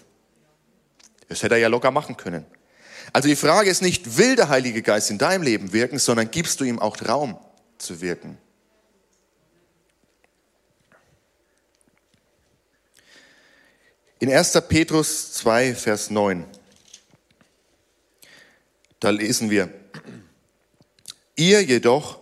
Das 1.29 1.43
hätte 1.43 1.55
er 1.55 1.61
ja 1.61 1.69
locker 1.69 1.91
machen 1.91 2.17
können. 2.17 2.45
Also 3.13 3.29
die 3.29 3.37
Frage 3.37 3.71
ist 3.71 3.83
nicht, 3.83 4.19
will 4.19 4.37
der 4.37 4.49
Heilige 4.49 4.83
Geist 4.83 5.11
in 5.11 5.19
deinem 5.19 5.43
Leben 5.43 5.73
wirken, 5.73 5.99
sondern 5.99 6.31
gibst 6.31 6.61
du 6.61 6.65
ihm 6.65 6.79
auch 6.79 6.97
Raum 7.07 7.39
zu 7.79 8.01
wirken. 8.01 8.39
In 14.21 14.33
1. 14.33 14.61
Petrus 14.69 15.33
2, 15.35 15.75
Vers 15.75 16.11
9, 16.11 16.45
da 18.99 19.11
lesen 19.11 19.49
wir, 19.49 19.73
ihr 21.37 21.63
jedoch 21.63 22.19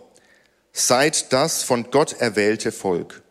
seid 0.71 1.33
das 1.33 1.63
von 1.63 1.89
Gott 1.89 2.13
erwählte 2.13 2.71
Volk. 2.71 3.23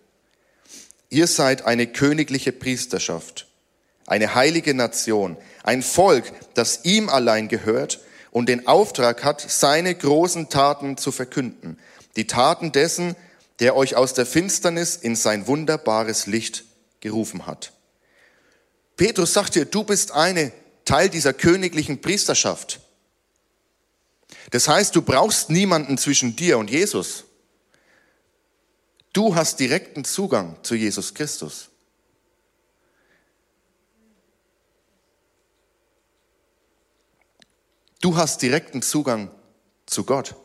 Ihr 1.11 1.29
seid 1.29 1.65
eine 1.65 1.87
königliche 1.87 2.51
Priesterschaft, 2.51 3.46
eine 4.07 4.35
heilige 4.35 4.75
Nation, 4.75 5.37
ein 5.62 5.83
Volk, 5.83 6.33
das 6.55 6.85
ihm 6.85 7.09
allein 7.09 7.49
gehört 7.49 8.01
und 8.31 8.49
den 8.49 8.66
Auftrag 8.66 9.25
hat, 9.25 9.40
seine 9.40 9.95
großen 9.95 10.49
Taten 10.49 10.97
zu 10.97 11.12
verkünden. 11.12 11.79
Die 12.16 12.27
Taten 12.27 12.73
dessen, 12.73 13.16
der 13.59 13.77
euch 13.77 13.97
aus 13.97 14.14
der 14.14 14.27
Finsternis 14.27 14.97
in 14.97 15.16
sein 15.16 15.47
wunderbares 15.47 16.27
Licht 16.27 16.64
gerufen 17.01 17.47
hat. 17.47 17.73
Petrus 18.97 19.33
sagt 19.33 19.55
dir, 19.55 19.64
du 19.64 19.85
bist 19.85 20.12
eine 20.12 20.53
Teil 20.85 21.11
dieser 21.11 21.33
königlichen 21.33 22.01
Priesterschaft. 22.01 22.81
Das 24.51 24.69
heißt, 24.69 24.95
du 24.95 25.03
brauchst 25.03 25.51
niemanden 25.51 25.99
zwischen 25.99 26.37
dir 26.37 26.59
und 26.59 26.71
Jesus. 26.71 27.25
Du 29.12 29.35
hast 29.35 29.61
direkten 29.61 30.05
Zugang 30.05 30.57
zu 30.62 30.75
Jesus 30.75 31.14
Christus. 31.14 31.71
Du 38.07 38.16
hast 38.16 38.40
direkten 38.40 38.83
Zugang 38.83 39.33
zu 39.85 40.05
Gott. 40.05 40.37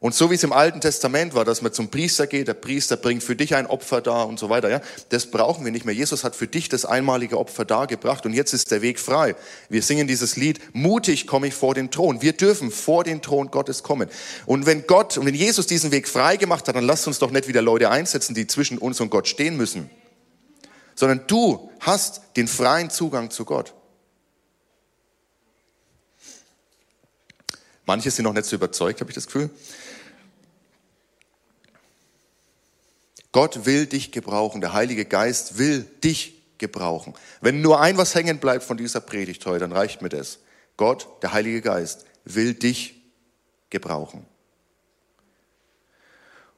Und 0.00 0.14
so 0.14 0.30
wie 0.30 0.34
es 0.34 0.42
im 0.42 0.52
Alten 0.52 0.82
Testament 0.82 1.34
war, 1.34 1.46
dass 1.46 1.62
man 1.62 1.72
zum 1.72 1.88
Priester 1.88 2.26
geht, 2.26 2.46
der 2.46 2.52
Priester 2.52 2.98
bringt 2.98 3.22
für 3.22 3.36
dich 3.36 3.54
ein 3.54 3.66
Opfer 3.66 4.02
da 4.02 4.24
und 4.24 4.38
so 4.38 4.50
weiter, 4.50 4.68
ja, 4.68 4.82
das 5.08 5.30
brauchen 5.30 5.64
wir 5.64 5.72
nicht 5.72 5.86
mehr. 5.86 5.94
Jesus 5.94 6.22
hat 6.22 6.36
für 6.36 6.46
dich 6.46 6.68
das 6.68 6.84
einmalige 6.84 7.38
Opfer 7.38 7.64
dargebracht 7.64 8.26
und 8.26 8.34
jetzt 8.34 8.52
ist 8.52 8.70
der 8.70 8.82
Weg 8.82 9.00
frei. 9.00 9.34
Wir 9.70 9.80
singen 9.80 10.06
dieses 10.06 10.36
Lied, 10.36 10.60
mutig 10.74 11.26
komme 11.26 11.46
ich 11.46 11.54
vor 11.54 11.72
den 11.72 11.90
Thron. 11.90 12.20
Wir 12.20 12.34
dürfen 12.34 12.70
vor 12.70 13.02
den 13.02 13.22
Thron 13.22 13.50
Gottes 13.50 13.82
kommen. 13.82 14.10
Und 14.44 14.66
wenn 14.66 14.86
Gott 14.86 15.16
und 15.16 15.24
wenn 15.24 15.34
Jesus 15.34 15.66
diesen 15.66 15.90
Weg 15.90 16.06
frei 16.06 16.36
gemacht 16.36 16.68
hat, 16.68 16.76
dann 16.76 16.84
lasst 16.84 17.06
uns 17.06 17.18
doch 17.18 17.30
nicht 17.30 17.48
wieder 17.48 17.62
Leute 17.62 17.88
einsetzen, 17.88 18.34
die 18.34 18.46
zwischen 18.46 18.76
uns 18.76 19.00
und 19.00 19.08
Gott 19.08 19.26
stehen 19.26 19.56
müssen. 19.56 19.88
Sondern 20.96 21.26
du 21.28 21.70
hast 21.80 22.20
den 22.36 22.46
freien 22.46 22.90
Zugang 22.90 23.30
zu 23.30 23.46
Gott. 23.46 23.72
Manche 27.86 28.10
sind 28.10 28.24
noch 28.24 28.32
nicht 28.32 28.46
so 28.46 28.56
überzeugt, 28.56 29.00
habe 29.00 29.10
ich 29.10 29.14
das 29.14 29.26
Gefühl. 29.26 29.50
Gott 33.32 33.66
will 33.66 33.86
dich 33.86 34.12
gebrauchen. 34.12 34.60
Der 34.60 34.72
Heilige 34.72 35.04
Geist 35.04 35.58
will 35.58 35.82
dich 35.82 36.40
gebrauchen. 36.58 37.14
Wenn 37.40 37.60
nur 37.60 37.80
ein 37.80 37.96
was 37.96 38.14
hängen 38.14 38.38
bleibt 38.38 38.64
von 38.64 38.76
dieser 38.76 39.00
Predigt 39.00 39.44
heute, 39.44 39.60
dann 39.60 39.72
reicht 39.72 40.02
mir 40.02 40.08
das. 40.08 40.38
Gott, 40.76 41.08
der 41.22 41.32
Heilige 41.32 41.60
Geist, 41.60 42.04
will 42.24 42.54
dich 42.54 43.02
gebrauchen. 43.70 44.24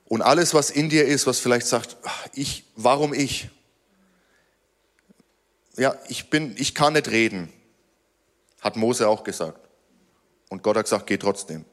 Und 0.05 0.23
alles, 0.23 0.55
was 0.55 0.71
in 0.71 0.89
dir 0.89 1.07
ist, 1.07 1.27
was 1.27 1.41
vielleicht 1.41 1.67
sagt, 1.67 1.97
ich, 2.35 2.65
warum 2.77 3.13
ich? 3.13 3.49
Ja, 5.77 5.97
ich 6.09 6.31
bin, 6.31 6.55
ich 6.57 6.75
kann 6.75 6.93
nicht 6.93 7.09
reden, 7.09 7.53
hat 8.61 8.77
Mose 8.77 9.09
auch 9.09 9.25
gesagt. 9.25 9.66
Und 10.49 10.63
Gott 10.63 10.77
hat 10.77 10.85
gesagt, 10.85 11.07
geh 11.07 11.17
trotzdem. 11.17 11.65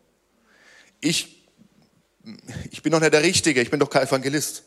Ich, 0.99 1.47
ich 2.71 2.81
bin 2.81 2.91
doch 2.91 2.99
nicht 2.99 3.13
der 3.13 3.23
Richtige, 3.23 3.61
ich 3.61 3.69
bin 3.69 3.79
doch 3.79 3.89
kein 3.89 4.07
Evangelist. 4.07 4.63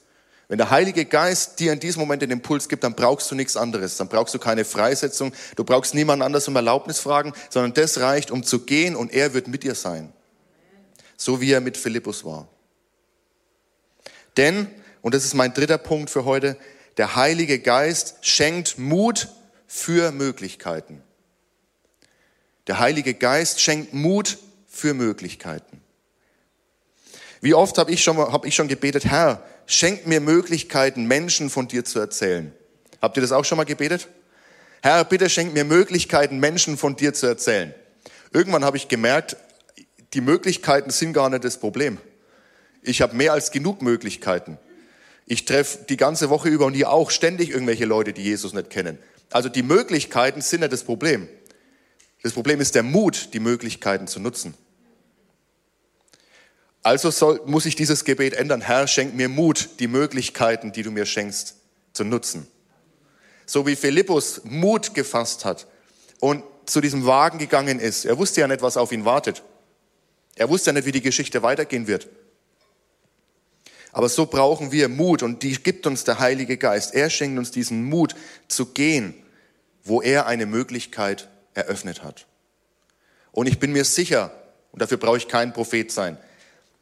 Wenn 0.49 0.59
der 0.59 0.71
Heilige 0.71 1.05
Geist 1.05 1.59
dir 1.59 1.73
in 1.73 1.81
diesem 1.81 2.01
Moment 2.01 2.23
den 2.23 2.31
Impuls 2.31 2.69
gibt, 2.69 2.85
dann 2.85 2.95
brauchst 2.95 3.31
du 3.31 3.35
nichts 3.35 3.57
anderes. 3.57 3.97
Dann 3.97 4.09
brauchst 4.09 4.33
du 4.33 4.39
keine 4.39 4.65
Freisetzung. 4.65 5.33
Du 5.57 5.65
brauchst 5.65 5.93
niemand 5.93 6.23
anders 6.23 6.47
um 6.47 6.55
Erlaubnis 6.55 7.01
fragen, 7.01 7.33
sondern 7.51 7.75
das 7.75 7.99
reicht, 7.99 8.31
um 8.31 8.45
zu 8.45 8.61
gehen 8.61 8.95
und 8.95 9.13
er 9.13 9.35
wird 9.35 9.49
mit 9.49 9.65
dir 9.65 9.75
sein. 9.75 10.13
So 11.17 11.41
wie 11.41 11.51
er 11.51 11.61
mit 11.61 11.77
Philippus 11.77 12.25
war. 12.25 12.49
Denn, 14.37 14.69
und 15.03 15.15
das 15.15 15.25
ist 15.25 15.35
mein 15.35 15.53
dritter 15.53 15.79
Punkt 15.79 16.11
für 16.11 16.25
heute, 16.25 16.57
der 16.97 17.17
Heilige 17.17 17.59
Geist 17.59 18.19
schenkt 18.21 18.79
Mut 18.79 19.29
für 19.67 20.13
Möglichkeiten. 20.13 21.03
Der 22.67 22.79
Heilige 22.79 23.15
Geist 23.15 23.61
schenkt 23.61 23.95
Mut 23.95 24.39
für 24.67 24.95
Möglichkeiten. 24.95 25.81
Wie 27.41 27.55
oft 27.55 27.79
habe 27.79 27.93
ich, 27.93 28.03
schon, 28.03 28.17
hab 28.17 28.45
ich 28.45 28.55
schon 28.55 28.69
gebetet, 28.69 29.05
Herr, 29.05 29.43
schenk 29.67 30.07
mir 30.07 30.21
Möglichkeiten, 30.21 31.07
Menschen 31.07 31.51
von 31.51 31.69
dir 31.69 31.85
zu 31.85 31.99
erzählen. 31.99 32.53
Habt 33.01 33.17
ihr 33.17 33.21
das 33.21 33.33
auch 33.33 33.45
schon 33.45 33.57
mal 33.57 33.65
gebetet? 33.65 34.09
Herr, 34.83 35.05
bitte 35.05 35.29
schenk 35.31 35.53
mir 35.53 35.65
Möglichkeiten, 35.65 36.39
Menschen 36.39 36.77
von 36.77 36.97
dir 36.97 37.15
zu 37.15 37.27
erzählen. 37.27 37.75
Irgendwann 38.33 38.65
habe 38.65 38.77
ich 38.77 38.89
gemerkt, 38.89 39.37
die 40.15 40.21
Möglichkeiten 40.21 40.91
sind 40.91 41.13
gar 41.13 41.31
nicht 41.31 41.45
das 41.45 41.59
Problem. 41.59 41.99
Ich 42.83 43.03
habe 43.03 43.17
mehr 43.17 43.33
als 43.33 43.51
genug 43.51 43.83
Möglichkeiten. 43.83 44.59
Ich 45.27 45.45
treffe 45.45 45.85
die 45.89 45.97
ganze 45.97 46.31
Woche 46.31 46.49
über 46.49 46.67
und 46.67 46.75
ihr 46.75 46.91
auch 46.91 47.11
ständig 47.11 47.51
irgendwelche 47.51 47.85
Leute, 47.85 48.13
die 48.13 48.23
Jesus 48.23 48.55
nicht 48.55 48.71
kennen. 48.71 48.99
Also 49.31 49.49
die 49.49 49.65
Möglichkeiten 49.65 50.41
sind 50.41 50.61
nicht 50.61 50.73
das 50.73 50.85
Problem. 50.85 51.29
Das 52.27 52.33
Problem 52.33 52.61
ist 52.61 52.75
der 52.75 52.83
Mut, 52.83 53.29
die 53.35 53.39
Möglichkeiten 53.39 54.09
zu 54.09 54.19
nutzen. 54.19 54.55
Also 56.83 57.13
soll, 57.13 57.41
muss 57.47 57.67
ich 57.67 57.77
dieses 57.77 58.05
Gebet 58.05 58.35
ändern. 58.35 58.63
Herr, 58.63 58.89
schenk 58.89 59.15
mir 59.15 59.29
Mut, 59.29 59.69
die 59.79 59.87
Möglichkeiten, 59.87 60.73
die 60.73 60.83
du 60.83 60.91
mir 60.91 61.07
schenkst, 61.07 61.55
zu 61.93 62.03
nutzen. 62.03 62.49
So 63.47 63.65
wie 63.65 63.77
Philippus 63.77 64.41
Mut 64.43 64.93
gefasst 64.93 65.45
hat 65.45 65.69
und 66.19 66.43
zu 66.65 66.81
diesem 66.81 67.07
Wagen 67.07 67.39
gegangen 67.39 67.79
ist. 67.79 68.05
Er 68.05 68.19
wusste 68.19 68.41
ja 68.41 68.49
nicht, 68.49 68.61
was 68.61 68.77
auf 68.77 68.91
ihn 68.91 69.05
wartet. 69.05 69.45
Er 70.35 70.49
wusste 70.49 70.71
ja 70.71 70.73
nicht, 70.73 70.87
wie 70.87 70.91
die 70.91 71.03
Geschichte 71.03 71.45
weitergehen 71.45 71.87
wird. 71.87 72.09
Aber 73.93 74.09
so 74.09 74.27
brauchen 74.27 74.73
wir 74.73 74.89
Mut 74.89 75.23
und 75.23 75.45
die 75.45 75.63
gibt 75.63 75.87
uns 75.87 76.03
der 76.03 76.19
Heilige 76.19 76.57
Geist. 76.57 76.93
Er 76.93 77.09
schenkt 77.09 77.39
uns 77.39 77.53
diesen 77.53 77.85
Mut 77.85 78.17
zu 78.49 78.67
gehen, 78.67 79.15
wo 79.85 80.03
er 80.03 80.27
eine 80.27 80.47
Möglichkeit 80.47 81.29
eröffnet 81.57 82.03
hat. 82.03 82.27
Und 83.33 83.47
ich 83.47 83.59
bin 83.59 83.73
mir 83.73 83.85
sicher, 83.85 84.33
und 84.73 84.83
dafür 84.83 84.99
brauche 84.99 85.17
ich 85.17 85.29
kein 85.29 85.53
Prophet 85.53 85.91
sein, 85.91 86.19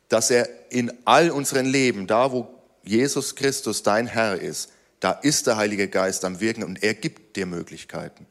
dass 0.08 0.30
er 0.30 0.48
in 0.70 0.92
all 1.04 1.30
unseren 1.30 1.66
Leben, 1.66 2.06
da 2.06 2.32
wo 2.32 2.48
Jesus 2.82 3.34
Christus 3.34 3.82
dein 3.82 4.06
Herr 4.06 4.38
ist, 4.38 4.70
da 5.00 5.12
ist 5.12 5.46
der 5.46 5.56
Heilige 5.56 5.88
Geist 5.88 6.24
am 6.24 6.40
Wirken 6.40 6.64
und 6.64 6.82
er 6.82 6.94
gibt 6.94 7.36
dir 7.36 7.46
Möglichkeiten. 7.46 8.26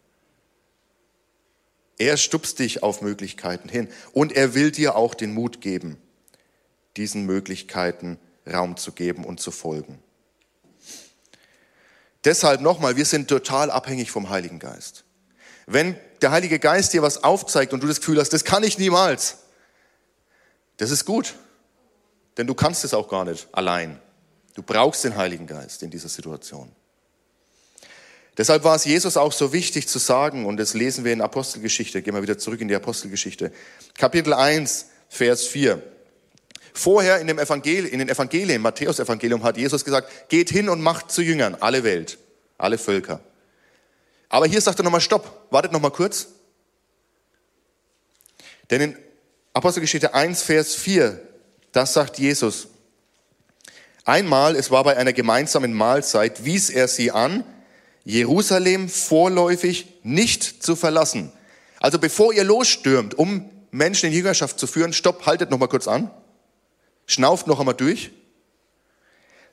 Er 1.97 2.17
stupst 2.17 2.59
dich 2.59 2.83
auf 2.83 3.01
Möglichkeiten 3.01 3.69
hin 3.69 3.87
und 4.11 4.31
er 4.31 4.53
will 4.53 4.71
dir 4.71 4.95
auch 4.95 5.13
den 5.13 5.33
Mut 5.33 5.61
geben, 5.61 5.97
diesen 6.97 7.25
Möglichkeiten 7.25 8.17
Raum 8.51 8.77
zu 8.77 8.91
geben 8.91 9.23
und 9.23 9.39
zu 9.39 9.51
folgen. 9.51 9.99
Deshalb 12.25 12.61
nochmal, 12.61 12.95
wir 12.95 13.05
sind 13.05 13.27
total 13.27 13.69
abhängig 13.69 14.11
vom 14.11 14.29
Heiligen 14.29 14.59
Geist. 14.59 15.02
Wenn 15.65 15.95
der 16.21 16.31
Heilige 16.31 16.59
Geist 16.59 16.93
dir 16.93 17.01
was 17.01 17.23
aufzeigt 17.23 17.73
und 17.73 17.81
du 17.83 17.87
das 17.87 17.99
Gefühl 17.99 18.19
hast, 18.19 18.33
das 18.33 18.43
kann 18.43 18.63
ich 18.63 18.77
niemals, 18.77 19.37
das 20.77 20.91
ist 20.91 21.05
gut. 21.05 21.35
Denn 22.37 22.47
du 22.47 22.55
kannst 22.55 22.83
es 22.83 22.93
auch 22.93 23.07
gar 23.07 23.25
nicht 23.25 23.47
allein. 23.51 23.99
Du 24.55 24.63
brauchst 24.63 25.03
den 25.03 25.15
Heiligen 25.15 25.47
Geist 25.47 25.83
in 25.83 25.89
dieser 25.89 26.09
Situation. 26.09 26.71
Deshalb 28.37 28.63
war 28.63 28.75
es 28.75 28.85
Jesus 28.85 29.15
auch 29.17 29.31
so 29.31 29.53
wichtig 29.53 29.87
zu 29.87 29.99
sagen, 29.99 30.45
und 30.45 30.57
das 30.57 30.73
lesen 30.73 31.05
wir 31.05 31.13
in 31.13 31.21
Apostelgeschichte, 31.21 32.01
gehen 32.01 32.15
wir 32.15 32.23
wieder 32.23 32.37
zurück 32.37 32.61
in 32.61 32.67
die 32.67 32.75
Apostelgeschichte, 32.75 33.51
Kapitel 33.95 34.33
1, 34.33 34.87
Vers 35.07 35.45
4. 35.45 35.81
Vorher 36.73 37.19
in, 37.19 37.27
dem 37.27 37.37
Evangel 37.37 37.85
in 37.85 37.99
den 37.99 38.09
Evangelien, 38.09 38.59
Matthäus 38.59 38.99
Evangelium, 38.99 39.43
hat 39.43 39.57
Jesus 39.57 39.85
gesagt, 39.85 40.29
geht 40.29 40.49
hin 40.49 40.69
und 40.69 40.81
macht 40.81 41.11
zu 41.11 41.21
Jüngern 41.21 41.55
alle 41.59 41.83
Welt, 41.83 42.17
alle 42.57 42.79
Völker. 42.79 43.19
Aber 44.33 44.47
hier 44.47 44.61
sagt 44.61 44.79
er 44.79 44.83
nochmal, 44.83 44.99
stopp, 44.99 45.45
wartet 45.51 45.71
nochmal 45.71 45.91
kurz. 45.91 46.29
Denn 48.71 48.81
in 48.81 48.97
Apostelgeschichte 49.53 50.15
1, 50.15 50.41
Vers 50.41 50.73
4 50.73 51.21
das 51.71 51.93
sagt 51.93 52.17
Jesus. 52.17 52.69
Einmal, 54.05 54.55
es 54.55 54.71
war 54.71 54.83
bei 54.83 54.97
einer 54.97 55.13
gemeinsamen 55.13 55.71
Mahlzeit, 55.71 56.45
wies 56.45 56.71
er 56.71 56.87
sie 56.87 57.11
an, 57.11 57.43
Jerusalem 58.05 58.89
vorläufig 58.89 59.99
nicht 60.01 60.63
zu 60.63 60.75
verlassen. 60.75 61.31
Also 61.79 61.99
bevor 61.99 62.33
ihr 62.33 62.43
losstürmt, 62.43 63.13
um 63.13 63.51
Menschen 63.69 64.07
in 64.07 64.13
Jüngerschaft 64.13 64.59
zu 64.59 64.65
führen, 64.65 64.93
stopp, 64.93 65.27
haltet 65.27 65.51
noch 65.51 65.59
mal 65.59 65.67
kurz 65.67 65.87
an, 65.87 66.09
schnauft 67.05 67.45
noch 67.45 67.59
einmal 67.59 67.75
durch, 67.75 68.09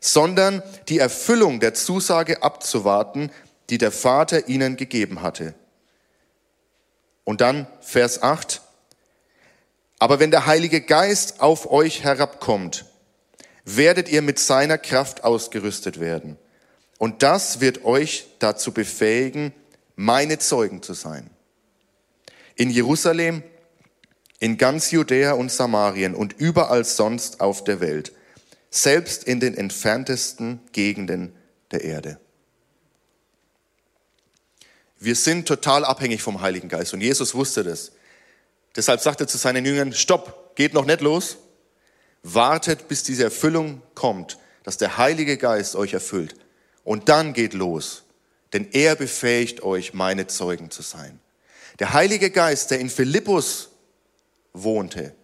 sondern 0.01 0.63
die 0.89 0.99
Erfüllung 1.01 1.61
der 1.61 1.75
Zusage 1.75 2.43
abzuwarten, 2.43 3.31
die 3.71 3.79
der 3.79 3.93
Vater 3.93 4.49
ihnen 4.49 4.77
gegeben 4.77 5.23
hatte. 5.23 5.55
Und 7.25 7.41
dann 7.41 7.67
Vers 7.81 8.23
8, 8.23 8.61
aber 9.99 10.19
wenn 10.19 10.31
der 10.31 10.47
Heilige 10.47 10.81
Geist 10.81 11.41
auf 11.41 11.71
euch 11.71 12.03
herabkommt, 12.03 12.87
werdet 13.65 14.09
ihr 14.09 14.23
mit 14.23 14.39
seiner 14.39 14.79
Kraft 14.79 15.25
ausgerüstet 15.25 16.01
werden. 16.01 16.39
Und 16.99 17.23
das 17.23 17.61
wird 17.61 17.85
euch 17.85 18.27
dazu 18.39 18.73
befähigen, 18.73 19.53
meine 19.97 20.39
Zeugen 20.39 20.83
zu 20.83 20.95
sein. 20.95 21.31
In 22.57 22.71
Jerusalem, 22.71 23.43
in 24.39 24.57
ganz 24.57 24.91
Judäa 24.91 25.33
und 25.33 25.53
Samarien 25.53 26.15
und 26.15 26.33
überall 26.33 26.85
sonst 26.85 27.41
auf 27.41 27.63
der 27.65 27.81
Welt, 27.81 28.13
selbst 28.71 29.25
in 29.25 29.41
den 29.41 29.57
entferntesten 29.57 30.61
Gegenden 30.73 31.35
der 31.71 31.85
Erde. 31.85 32.19
Wir 35.03 35.17
sind 35.17 35.49
total 35.49 35.87
abhängig 35.87 36.21
vom 36.21 36.43
Heiligen 36.43 36.69
Geist 36.69 36.93
und 36.93 37.01
Jesus 37.01 37.35
wusste 37.35 37.65
das. 37.65 37.93
Deshalb 38.77 39.01
sagt 39.01 39.23
er 39.23 39.27
zu 39.27 39.39
seinen 39.39 39.65
Jüngern, 39.65 39.95
stopp, 39.95 40.55
geht 40.57 40.75
noch 40.75 40.85
nicht 40.85 41.01
los. 41.01 41.39
Wartet, 42.23 42.87
bis 42.87 43.03
diese 43.03 43.25
Erfüllung 43.25 43.81
kommt, 43.95 44.39
dass 44.63 44.77
der 44.77 44.99
Heilige 44.99 45.39
Geist 45.39 45.75
euch 45.75 45.95
erfüllt. 45.95 46.35
Und 46.85 47.09
dann 47.09 47.33
geht 47.33 47.55
los, 47.55 48.03
denn 48.53 48.69
er 48.73 48.95
befähigt 48.95 49.63
euch, 49.63 49.95
meine 49.95 50.27
Zeugen 50.27 50.71
zu 50.71 50.83
sein. 50.83 51.19
Der 51.79 51.95
Heilige 51.95 52.31
Geist, 52.31 52.71
der 52.71 52.79
in 52.79 52.91
Philippus 52.91 53.71
wohnte, 54.53 55.15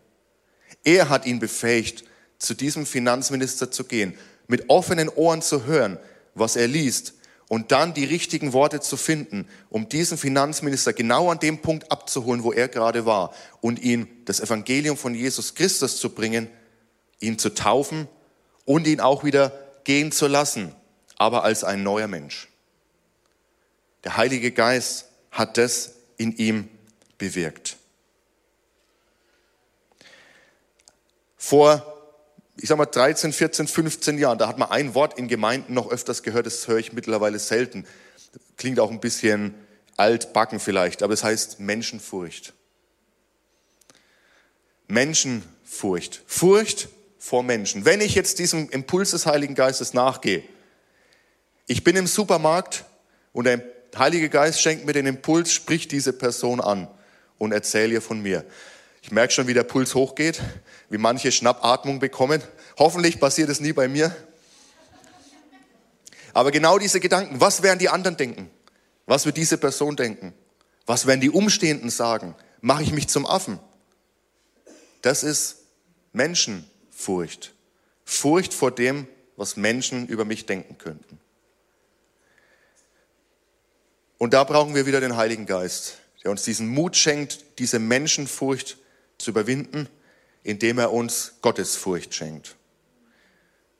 er 0.84 1.10
hat 1.10 1.26
ihn 1.26 1.38
befähigt, 1.38 2.04
zu 2.38 2.54
diesem 2.54 2.86
Finanzminister 2.86 3.70
zu 3.70 3.84
gehen, 3.84 4.16
mit 4.46 4.70
offenen 4.70 5.10
Ohren 5.10 5.42
zu 5.42 5.64
hören, 5.64 5.98
was 6.34 6.56
er 6.56 6.66
liest 6.66 7.15
und 7.48 7.72
dann 7.72 7.94
die 7.94 8.04
richtigen 8.04 8.52
Worte 8.52 8.80
zu 8.80 8.96
finden, 8.96 9.48
um 9.70 9.88
diesen 9.88 10.18
Finanzminister 10.18 10.92
genau 10.92 11.30
an 11.30 11.38
dem 11.38 11.62
Punkt 11.62 11.92
abzuholen, 11.92 12.42
wo 12.42 12.52
er 12.52 12.68
gerade 12.68 13.06
war 13.06 13.32
und 13.60 13.78
ihn 13.78 14.08
das 14.24 14.40
Evangelium 14.40 14.96
von 14.96 15.14
Jesus 15.14 15.54
Christus 15.54 15.98
zu 15.98 16.10
bringen, 16.10 16.48
ihn 17.20 17.38
zu 17.38 17.50
taufen 17.50 18.08
und 18.64 18.86
ihn 18.86 19.00
auch 19.00 19.22
wieder 19.22 19.52
gehen 19.84 20.10
zu 20.10 20.26
lassen, 20.26 20.74
aber 21.16 21.44
als 21.44 21.62
ein 21.62 21.82
neuer 21.82 22.08
Mensch. 22.08 22.48
Der 24.04 24.16
Heilige 24.16 24.50
Geist 24.50 25.06
hat 25.30 25.56
das 25.56 25.92
in 26.16 26.36
ihm 26.36 26.68
bewirkt. 27.18 27.76
Vor 31.36 31.95
ich 32.58 32.68
sag 32.68 32.78
mal 32.78 32.86
13, 32.86 33.32
14, 33.32 33.68
15 33.68 34.18
Jahren, 34.18 34.38
da 34.38 34.48
hat 34.48 34.58
man 34.58 34.70
ein 34.70 34.94
Wort 34.94 35.18
in 35.18 35.28
Gemeinden 35.28 35.74
noch 35.74 35.90
öfters 35.90 36.22
gehört, 36.22 36.46
das 36.46 36.66
höre 36.68 36.78
ich 36.78 36.92
mittlerweile 36.92 37.38
selten. 37.38 37.86
Klingt 38.56 38.80
auch 38.80 38.90
ein 38.90 39.00
bisschen 39.00 39.54
altbacken 39.96 40.60
vielleicht, 40.60 41.02
aber 41.02 41.12
es 41.12 41.22
heißt 41.22 41.60
Menschenfurcht. 41.60 42.54
Menschenfurcht. 44.88 46.22
Furcht 46.26 46.88
vor 47.18 47.42
Menschen. 47.42 47.84
Wenn 47.84 48.00
ich 48.00 48.14
jetzt 48.14 48.38
diesem 48.38 48.70
Impuls 48.70 49.10
des 49.10 49.26
Heiligen 49.26 49.54
Geistes 49.54 49.94
nachgehe, 49.94 50.42
ich 51.66 51.84
bin 51.84 51.96
im 51.96 52.06
Supermarkt 52.06 52.84
und 53.32 53.44
der 53.44 53.62
Heilige 53.98 54.28
Geist 54.28 54.60
schenkt 54.60 54.86
mir 54.86 54.92
den 54.92 55.06
Impuls, 55.06 55.52
spricht 55.52 55.90
diese 55.90 56.12
Person 56.12 56.60
an 56.60 56.88
und 57.38 57.52
erzähle 57.52 57.94
ihr 57.94 58.02
von 58.02 58.20
mir. 58.20 58.44
Ich 59.06 59.12
merke 59.12 59.32
schon, 59.32 59.46
wie 59.46 59.54
der 59.54 59.62
Puls 59.62 59.94
hochgeht, 59.94 60.42
wie 60.90 60.98
manche 60.98 61.30
Schnappatmung 61.30 62.00
bekommen. 62.00 62.42
Hoffentlich 62.76 63.20
passiert 63.20 63.48
es 63.48 63.60
nie 63.60 63.72
bei 63.72 63.86
mir. 63.86 64.14
Aber 66.34 66.50
genau 66.50 66.76
diese 66.76 66.98
Gedanken, 66.98 67.40
was 67.40 67.62
werden 67.62 67.78
die 67.78 67.88
anderen 67.88 68.16
denken? 68.16 68.50
Was 69.06 69.24
wird 69.24 69.36
diese 69.36 69.58
Person 69.58 69.94
denken? 69.94 70.34
Was 70.86 71.06
werden 71.06 71.20
die 71.20 71.30
Umstehenden 71.30 71.88
sagen? 71.88 72.34
Mache 72.60 72.82
ich 72.82 72.90
mich 72.90 73.06
zum 73.06 73.26
Affen? 73.26 73.60
Das 75.02 75.22
ist 75.22 75.58
Menschenfurcht. 76.12 77.54
Furcht 78.04 78.52
vor 78.52 78.72
dem, 78.72 79.06
was 79.36 79.56
Menschen 79.56 80.08
über 80.08 80.24
mich 80.24 80.46
denken 80.46 80.78
könnten. 80.78 81.20
Und 84.18 84.34
da 84.34 84.42
brauchen 84.42 84.74
wir 84.74 84.84
wieder 84.84 85.00
den 85.00 85.16
Heiligen 85.16 85.46
Geist, 85.46 85.98
der 86.24 86.32
uns 86.32 86.42
diesen 86.42 86.66
Mut 86.66 86.96
schenkt, 86.96 87.60
diese 87.60 87.78
Menschenfurcht 87.78 88.78
zu 89.18 89.30
überwinden, 89.30 89.88
indem 90.42 90.78
er 90.78 90.92
uns 90.92 91.34
Gottesfurcht 91.42 92.14
schenkt. 92.14 92.56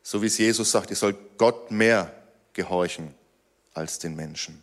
So 0.03 0.23
wie 0.23 0.27
es 0.27 0.39
Jesus 0.39 0.71
sagt, 0.71 0.91
ihr 0.91 0.97
sollt 0.97 1.17
Gott 1.37 1.71
mehr 1.71 2.13
gehorchen 2.53 3.15
als 3.75 3.99
den 3.99 4.17
Menschen. 4.17 4.63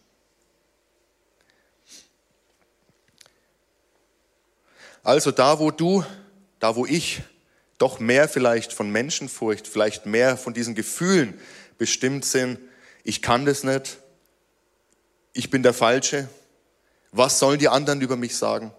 Also 5.04 5.32
da, 5.32 5.60
wo 5.60 5.70
du, 5.70 6.06
da, 6.60 6.76
wo 6.76 6.86
ich 6.86 7.22
doch 7.78 8.00
mehr 8.00 8.30
vielleicht 8.30 8.72
von 8.72 8.90
Menschenfurcht, 8.90 9.68
vielleicht 9.68 10.06
mehr 10.06 10.38
von 10.38 10.54
diesen 10.54 10.76
Gefühlen 10.76 11.38
bestimmt 11.78 12.24
sind, 12.24 12.58
ich 13.04 13.22
kann 13.22 13.46
das 13.46 13.64
nicht, 13.64 13.98
ich 15.34 15.50
bin 15.50 15.62
der 15.62 15.74
Falsche, 15.74 16.30
was 17.12 17.40
sollen 17.40 17.60
die 17.60 17.68
anderen 17.68 18.00
über 18.00 18.16
mich 18.16 18.38
sagen? 18.38 18.74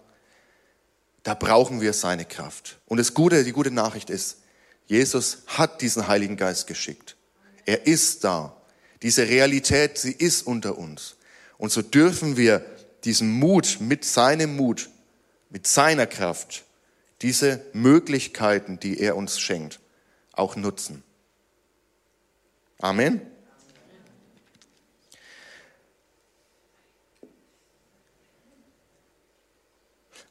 Da 1.25 1.35
brauchen 1.35 1.81
wir 1.81 1.93
seine 1.93 2.25
Kraft. 2.25 2.79
Und 2.87 2.99
das 2.99 3.15
Gute, 3.15 3.43
die 3.45 3.53
gute 3.53 3.71
Nachricht 3.71 4.11
ist, 4.11 4.39
Jesus 4.87 5.39
hat 5.47 5.81
diesen 5.81 6.07
Heiligen 6.07 6.37
Geist 6.37 6.67
geschickt. 6.67 7.17
Er 7.65 7.87
ist 7.87 8.25
da. 8.25 8.55
Diese 9.03 9.27
Realität, 9.27 9.99
sie 9.99 10.13
ist 10.13 10.47
unter 10.47 10.79
uns. 10.79 11.17
Und 11.57 11.73
so 11.73 11.83
dürfen 11.83 12.37
wir 12.37 12.65
diesen 13.05 13.33
Mut, 13.33 13.79
mit 13.81 14.05
seinem 14.05 14.57
Mut, 14.57 14.91
mit 15.51 15.67
seiner 15.67 16.07
Kraft, 16.07 16.65
diese 17.23 17.65
Möglichkeiten, 17.73 18.79
die 18.79 19.01
er 19.01 19.17
uns 19.17 19.41
schenkt, 19.41 19.81
auch 20.33 20.57
nutzen. 20.57 21.03
Amen. 22.79 23.23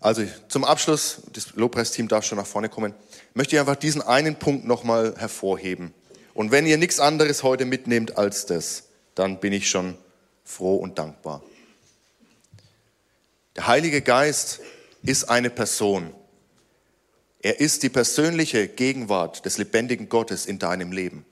Also 0.04 0.26
zum 0.50 0.66
Abschluss, 0.66 1.22
das 1.32 1.56
Lobpreisteam 1.56 2.10
darf 2.10 2.26
schon 2.26 2.38
nach 2.38 2.46
vorne 2.46 2.68
kommen, 2.68 2.94
möchte 3.34 3.56
ich 3.56 3.60
einfach 3.62 3.78
diesen 3.78 4.02
einen 4.02 4.36
Punkt 4.36 4.66
nochmal 4.66 5.16
hervorheben. 5.18 5.94
Und 6.34 6.52
wenn 6.52 6.68
ihr 6.68 6.78
nichts 6.78 7.00
anderes 7.00 7.42
heute 7.42 7.64
mitnehmt 7.64 8.18
als 8.18 8.46
das, 8.46 8.84
dann 9.16 9.40
bin 9.40 9.54
ich 9.54 9.70
schon 9.70 9.98
froh 10.44 10.76
und 10.76 11.00
dankbar. 11.00 11.42
Der 13.56 13.68
Heilige 13.68 14.02
Geist 14.02 14.60
ist 15.04 15.30
eine 15.30 15.50
Person. 15.50 16.14
Er 17.42 17.62
ist 17.62 17.82
die 17.82 17.90
persönliche 17.90 18.68
Gegenwart 18.68 19.46
des 19.46 19.58
lebendigen 19.58 20.10
Gottes 20.10 20.46
in 20.46 20.60
deinem 20.60 20.92
Leben. 20.92 21.26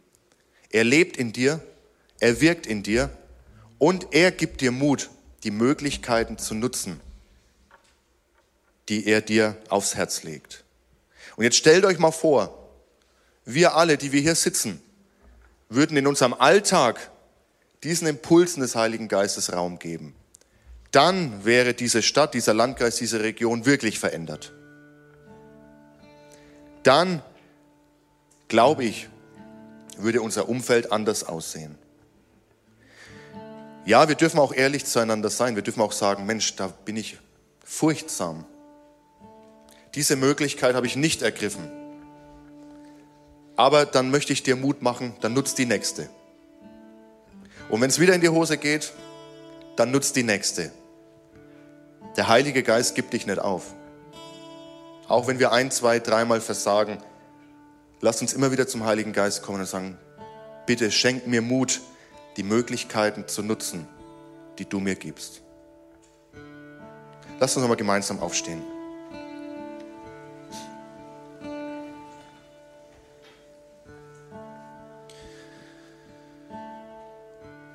Er 0.69 0.85
lebt 0.85 1.17
in 1.17 1.33
dir, 1.33 1.59
er 2.21 2.39
wirkt 2.39 2.67
in 2.67 2.83
dir 2.83 3.09
und 3.79 4.07
er 4.11 4.31
gibt 4.31 4.61
dir 4.61 4.71
Mut, 4.71 5.09
die 5.43 5.51
Möglichkeiten 5.51 6.37
zu 6.37 6.55
nutzen, 6.55 7.01
die 8.91 9.07
er 9.07 9.21
dir 9.21 9.55
aufs 9.69 9.95
Herz 9.95 10.23
legt. 10.23 10.65
Und 11.37 11.45
jetzt 11.45 11.55
stellt 11.55 11.85
euch 11.85 11.97
mal 11.97 12.11
vor, 12.11 12.69
wir 13.45 13.75
alle, 13.75 13.97
die 13.97 14.11
wir 14.11 14.19
hier 14.19 14.35
sitzen, 14.35 14.81
würden 15.69 15.95
in 15.95 16.07
unserem 16.07 16.33
Alltag 16.33 17.09
diesen 17.83 18.05
Impulsen 18.05 18.59
des 18.59 18.75
Heiligen 18.75 19.07
Geistes 19.07 19.53
Raum 19.53 19.79
geben. 19.79 20.13
Dann 20.91 21.45
wäre 21.45 21.73
diese 21.73 22.03
Stadt, 22.03 22.33
dieser 22.33 22.53
Landkreis, 22.53 22.97
diese 22.97 23.21
Region 23.21 23.65
wirklich 23.65 23.97
verändert. 23.97 24.51
Dann, 26.83 27.23
glaube 28.49 28.83
ich, 28.83 29.07
würde 29.95 30.21
unser 30.21 30.49
Umfeld 30.49 30.91
anders 30.91 31.23
aussehen. 31.23 31.77
Ja, 33.85 34.09
wir 34.09 34.15
dürfen 34.15 34.37
auch 34.37 34.53
ehrlich 34.53 34.83
zueinander 34.83 35.29
sein. 35.29 35.55
Wir 35.55 35.63
dürfen 35.63 35.81
auch 35.81 35.93
sagen, 35.93 36.25
Mensch, 36.25 36.57
da 36.57 36.67
bin 36.67 36.97
ich 36.97 37.19
furchtsam. 37.63 38.45
Diese 39.95 40.15
Möglichkeit 40.15 40.75
habe 40.75 40.87
ich 40.87 40.95
nicht 40.95 41.21
ergriffen. 41.21 41.69
Aber 43.55 43.85
dann 43.85 44.09
möchte 44.09 44.33
ich 44.33 44.43
dir 44.43 44.55
Mut 44.55 44.81
machen, 44.81 45.13
dann 45.21 45.33
nutzt 45.33 45.57
die 45.57 45.65
nächste. 45.65 46.09
Und 47.69 47.81
wenn 47.81 47.89
es 47.89 47.99
wieder 47.99 48.15
in 48.15 48.21
die 48.21 48.29
Hose 48.29 48.57
geht, 48.57 48.93
dann 49.75 49.91
nutzt 49.91 50.15
die 50.15 50.23
nächste. 50.23 50.71
Der 52.17 52.27
Heilige 52.27 52.63
Geist 52.63 52.95
gibt 52.95 53.13
dich 53.13 53.25
nicht 53.25 53.39
auf. 53.39 53.73
Auch 55.07 55.27
wenn 55.27 55.39
wir 55.39 55.51
ein, 55.51 55.71
zwei, 55.71 55.99
dreimal 55.99 56.41
versagen, 56.41 56.97
lass 57.99 58.21
uns 58.21 58.33
immer 58.33 58.51
wieder 58.51 58.67
zum 58.67 58.85
Heiligen 58.85 59.13
Geist 59.13 59.43
kommen 59.43 59.59
und 59.59 59.67
sagen, 59.67 59.97
bitte 60.65 60.91
schenk 60.91 61.27
mir 61.27 61.41
Mut, 61.41 61.81
die 62.37 62.43
Möglichkeiten 62.43 63.27
zu 63.27 63.43
nutzen, 63.43 63.87
die 64.57 64.65
du 64.65 64.79
mir 64.79 64.95
gibst. 64.95 65.41
Lass 67.39 67.55
uns 67.55 67.61
nochmal 67.61 67.77
gemeinsam 67.77 68.19
aufstehen. 68.19 68.61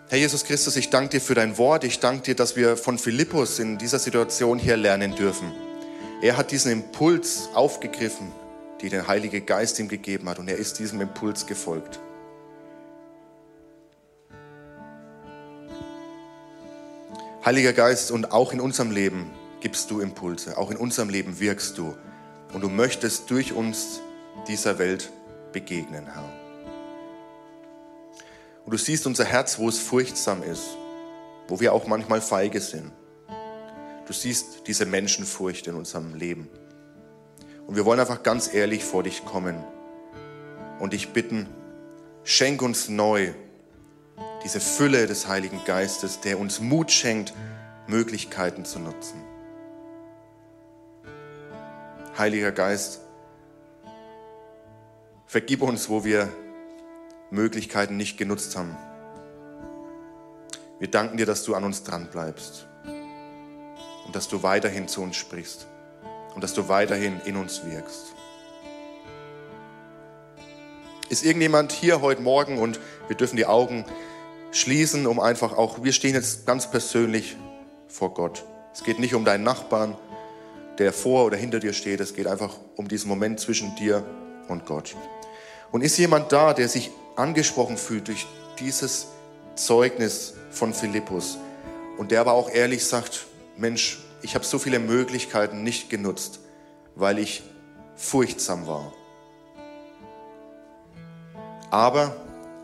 Herr 0.09 0.19
Jesus 0.19 0.45
Christus, 0.45 0.77
ich 0.77 0.91
danke 0.91 1.09
dir 1.09 1.21
für 1.21 1.35
dein 1.35 1.59
Wort. 1.59 1.83
Ich 1.83 1.99
danke 1.99 2.23
dir, 2.23 2.37
dass 2.37 2.55
wir 2.55 2.77
von 2.77 2.97
Philippus 2.97 3.59
in 3.59 3.77
dieser 3.77 3.99
Situation 3.99 4.57
hier 4.57 4.77
lernen 4.77 5.17
dürfen. 5.17 5.53
Er 6.23 6.37
hat 6.37 6.53
diesen 6.53 6.71
Impuls 6.71 7.49
aufgegriffen, 7.55 8.31
die 8.81 8.89
der 8.89 9.09
Heilige 9.09 9.41
Geist 9.41 9.81
ihm 9.81 9.89
gegeben 9.89 10.29
hat, 10.29 10.39
und 10.39 10.47
er 10.47 10.59
ist 10.59 10.79
diesem 10.79 11.01
Impuls 11.01 11.49
gefolgt. 11.49 11.99
Heiliger 17.45 17.73
Geist, 17.73 18.13
und 18.13 18.31
auch 18.31 18.53
in 18.53 18.61
unserem 18.61 18.93
Leben 18.93 19.33
gibst 19.61 19.91
du 19.91 19.99
Impulse, 19.99 20.57
auch 20.57 20.71
in 20.71 20.77
unserem 20.77 21.09
Leben 21.09 21.41
wirkst 21.41 21.79
du. 21.79 21.97
Und 22.53 22.61
du 22.61 22.69
möchtest 22.69 23.29
durch 23.29 23.53
uns 23.53 24.01
dieser 24.47 24.79
Welt 24.79 25.11
begegnen, 25.53 26.07
Herr. 26.07 26.46
Und 28.67 28.73
du 28.73 28.79
siehst 28.79 29.07
unser 29.07 29.25
Herz, 29.25 29.61
wo 29.61 29.69
es 29.69 29.79
furchtsam 29.79 30.43
ist, 30.43 30.77
wo 31.47 31.61
wir 31.61 31.73
auch 31.73 31.87
manchmal 31.87 32.21
feige 32.21 32.61
sind. 32.61 32.91
Du 34.07 34.13
siehst 34.13 34.67
diese 34.67 34.87
Menschenfurcht 34.87 35.69
in 35.69 35.77
unserem 35.77 36.17
Leben. 36.17 36.49
Und 37.69 37.77
wir 37.77 37.85
wollen 37.85 38.01
einfach 38.01 38.25
ganz 38.25 38.53
ehrlich 38.53 38.85
vor 38.85 39.05
dich 39.05 39.25
kommen 39.25 39.63
und 40.81 40.95
dich 40.95 41.13
bitten, 41.13 41.49
schenk 42.25 42.61
uns 42.61 42.89
neu 42.89 43.33
diese 44.43 44.59
Fülle 44.59 45.07
des 45.07 45.29
Heiligen 45.29 45.61
Geistes, 45.65 46.21
der 46.21 46.41
uns 46.41 46.59
Mut 46.59 46.91
schenkt, 46.91 47.35
Möglichkeiten 47.87 48.65
zu 48.65 48.81
nutzen. 48.81 49.23
Heiliger 52.19 52.51
Geist, 52.51 53.01
vergib 55.27 55.63
uns, 55.63 55.89
wo 55.89 56.03
wir 56.03 56.29
Möglichkeiten 57.31 57.97
nicht 57.97 58.19
genutzt 58.19 58.57
haben. 58.57 58.77
Wir 60.79 60.89
danken 60.89 61.17
dir, 61.17 61.27
dass 61.27 61.43
du 61.45 61.55
an 61.55 61.65
uns 61.65 61.83
dran 61.83 62.09
bleibst 62.11 62.67
und 64.07 64.15
dass 64.15 64.29
du 64.29 64.43
weiterhin 64.43 64.89
zu 64.89 65.03
uns 65.03 65.17
sprichst 65.17 65.67
und 66.35 66.45
dass 66.45 66.55
du 66.55 66.69
weiterhin 66.69 67.21
in 67.25 67.37
uns 67.37 67.65
wirkst. 67.65 68.15
Ist 71.09 71.25
irgendjemand 71.25 71.73
hier 71.73 72.01
heute 72.03 72.21
Morgen 72.21 72.59
und 72.59 72.81
wir 73.09 73.17
dürfen 73.17 73.37
die 73.37 73.47
Augen 73.47 73.85
schließen, 74.51 75.07
um 75.07 75.21
einfach 75.21 75.57
auch, 75.57 75.83
wir 75.83 75.93
stehen 75.93 76.15
jetzt 76.15 76.47
ganz 76.47 76.71
persönlich 76.71 77.37
vor 77.89 78.13
Gott. 78.13 78.45
Es 78.75 78.85
geht 78.85 78.99
nicht 78.99 79.15
um 79.15 79.25
deinen 79.25 79.45
Nachbarn, 79.45 79.97
der 80.79 80.93
vor 80.93 81.25
oder 81.25 81.37
hinter 81.37 81.61
dir 81.61 81.73
steht. 81.73 82.01
Es 82.01 82.15
geht 82.15 82.27
einfach 82.27 82.55
um 82.77 82.89
diesen 82.89 83.09
Moment 83.09 83.41
zwischen 83.41 83.75
dir 83.77 84.05
und 84.49 84.67
Gott. 84.67 84.95
Und 85.73 85.83
ist 85.83 85.97
jemand 85.97 86.33
da, 86.33 86.53
der 86.53 86.69
sich 86.69 86.91
angesprochen 87.17 87.77
fühlt 87.77 88.09
durch 88.09 88.27
dieses 88.59 89.09
Zeugnis 89.55 90.35
von 90.51 90.73
Philippus 90.73 91.39
und 91.99 92.11
der 92.11 92.21
aber 92.21 92.33
auch 92.33 92.51
ehrlich 92.51 92.85
sagt, 92.85 93.27
Mensch, 93.57 93.99
ich 94.23 94.35
habe 94.35 94.45
so 94.45 94.59
viele 94.59 94.79
Möglichkeiten 94.79 95.63
nicht 95.63 95.91
genutzt, 95.91 96.41
weil 96.95 97.19
ich 97.19 97.43
furchtsam 97.97 98.67
war. 98.67 98.93
Aber 101.71 102.17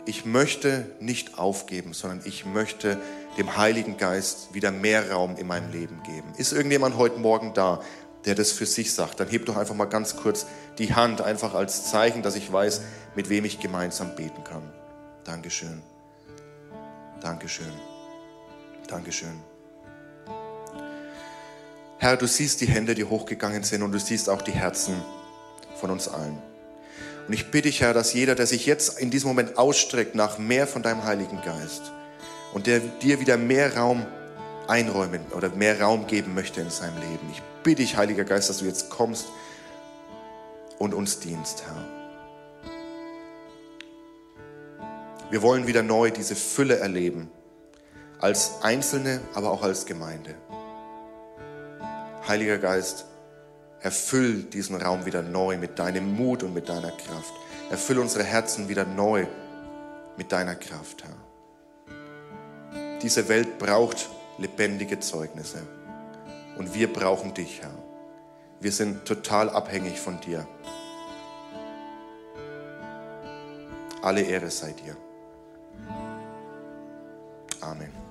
ich 0.05 0.25
möchte 0.25 0.87
nicht 1.01 1.39
aufgeben, 1.39 1.93
sondern 1.93 2.21
ich 2.25 2.45
möchte 2.45 2.99
dem 3.39 3.57
Heiligen 3.57 3.97
Geist 3.97 4.53
wieder 4.53 4.71
mehr 4.71 5.11
Raum 5.11 5.37
in 5.37 5.47
meinem 5.47 5.71
Leben 5.73 6.03
geben. 6.03 6.33
Ist 6.37 6.53
irgendjemand 6.53 6.97
heute 6.97 7.19
Morgen 7.19 7.55
da, 7.55 7.81
der 8.25 8.35
das 8.35 8.53
für 8.53 8.67
sich 8.67 8.93
sagt? 8.93 9.21
Dann 9.21 9.29
hebt 9.29 9.49
doch 9.49 9.57
einfach 9.57 9.75
mal 9.75 9.87
ganz 9.87 10.17
kurz 10.17 10.47
die 10.79 10.95
Hand, 10.95 11.21
einfach 11.21 11.55
als 11.55 11.91
Zeichen, 11.91 12.23
dass 12.23 12.37
ich 12.37 12.53
weiß, 12.53 12.83
mit 13.15 13.29
wem 13.29 13.45
ich 13.45 13.61
gemeinsam 13.61 14.15
beten 14.15 14.45
kann. 14.45 14.63
Dankeschön. 15.25 15.83
Dankeschön. 17.21 17.73
Dankeschön. 18.89 19.41
Herr, 21.99 22.17
du 22.17 22.27
siehst 22.27 22.61
die 22.61 22.67
Hände, 22.67 22.95
die 22.97 23.05
hochgegangen 23.05 23.63
sind 23.63 23.83
und 23.83 23.93
du 23.93 24.01
siehst 24.01 24.29
auch 24.29 24.43
die 24.43 24.53
Herzen 24.53 25.01
von 25.77 25.91
uns 25.91 26.09
allen. 26.09 26.37
Und 27.29 27.33
ich 27.33 27.53
bitte 27.53 27.69
dich, 27.69 27.81
Herr, 27.81 27.95
dass 27.95 28.13
jeder, 28.13 28.35
der 28.35 28.47
sich 28.47 28.67
jetzt 28.67 28.99
in 28.99 29.11
diesem 29.11 29.29
Moment 29.29 29.57
ausstreckt 29.57 30.15
nach 30.15 30.39
mehr 30.39 30.67
von 30.67 30.83
deinem 30.83 31.05
Heiligen 31.05 31.41
Geist 31.43 31.93
und 32.53 32.67
der 32.67 32.81
dir 32.81 33.21
wieder 33.21 33.37
mehr 33.37 33.77
Raum 33.77 34.05
einräumen 34.69 35.21
oder 35.37 35.49
mehr 35.51 35.81
Raum 35.81 36.07
geben 36.07 36.35
möchte 36.35 36.61
in 36.61 36.71
seinem 36.71 36.99
Leben. 36.99 37.29
Ich 37.31 37.43
bitte 37.63 37.83
dich, 37.83 37.97
Heiliger 37.97 38.25
Geist, 38.25 38.51
dass 38.51 38.59
du 38.59 38.65
jetzt 38.65 38.91
kommst 38.91 39.27
und 40.79 40.95
uns 40.95 41.21
dienst, 41.21 41.65
Herr. 41.67 42.03
Wir 45.31 45.43
wollen 45.43 45.67
wieder 45.67 45.83
neu 45.83 46.11
diese 46.11 46.37
Fülle 46.37 46.79
erleben, 46.79 47.31
als 48.21 48.63
Einzelne, 48.63 49.21
aber 49.35 49.51
auch 49.51 49.63
als 49.63 49.87
Gemeinde. 49.87 50.35
Heiliger 52.29 52.59
Geist, 52.59 53.07
erfüll 53.81 54.43
diesen 54.45 54.77
Raum 54.77 55.07
wieder 55.07 55.23
neu 55.23 55.57
mit 55.59 55.79
deinem 55.79 56.15
Mut 56.15 56.43
und 56.43 56.55
mit 56.55 56.69
deiner 56.69 56.91
Kraft. 56.93 57.33
Erfüll 57.71 57.99
unsere 57.99 58.25
Herzen 58.25 58.69
wieder 58.69 58.85
neu 58.85 59.27
mit 60.17 60.31
deiner 60.31 60.55
Kraft, 60.55 61.03
Herr. 61.05 61.17
Diese 63.01 63.29
Welt 63.29 63.59
braucht 63.59 64.09
lebendige 64.39 65.01
Zeugnisse. 65.01 65.67
Und 66.57 66.75
wir 66.75 66.93
brauchen 66.93 67.35
dich, 67.35 67.63
Herr. 67.63 67.75
Wir 68.61 68.73
sind 68.73 69.05
total 69.05 69.51
abhängig 69.51 69.99
von 69.99 70.21
dir. 70.21 70.47
Alle 74.03 74.23
Ehre 74.23 74.51
sei 74.51 74.73
dir. 74.73 74.97
Amen. 77.61 78.02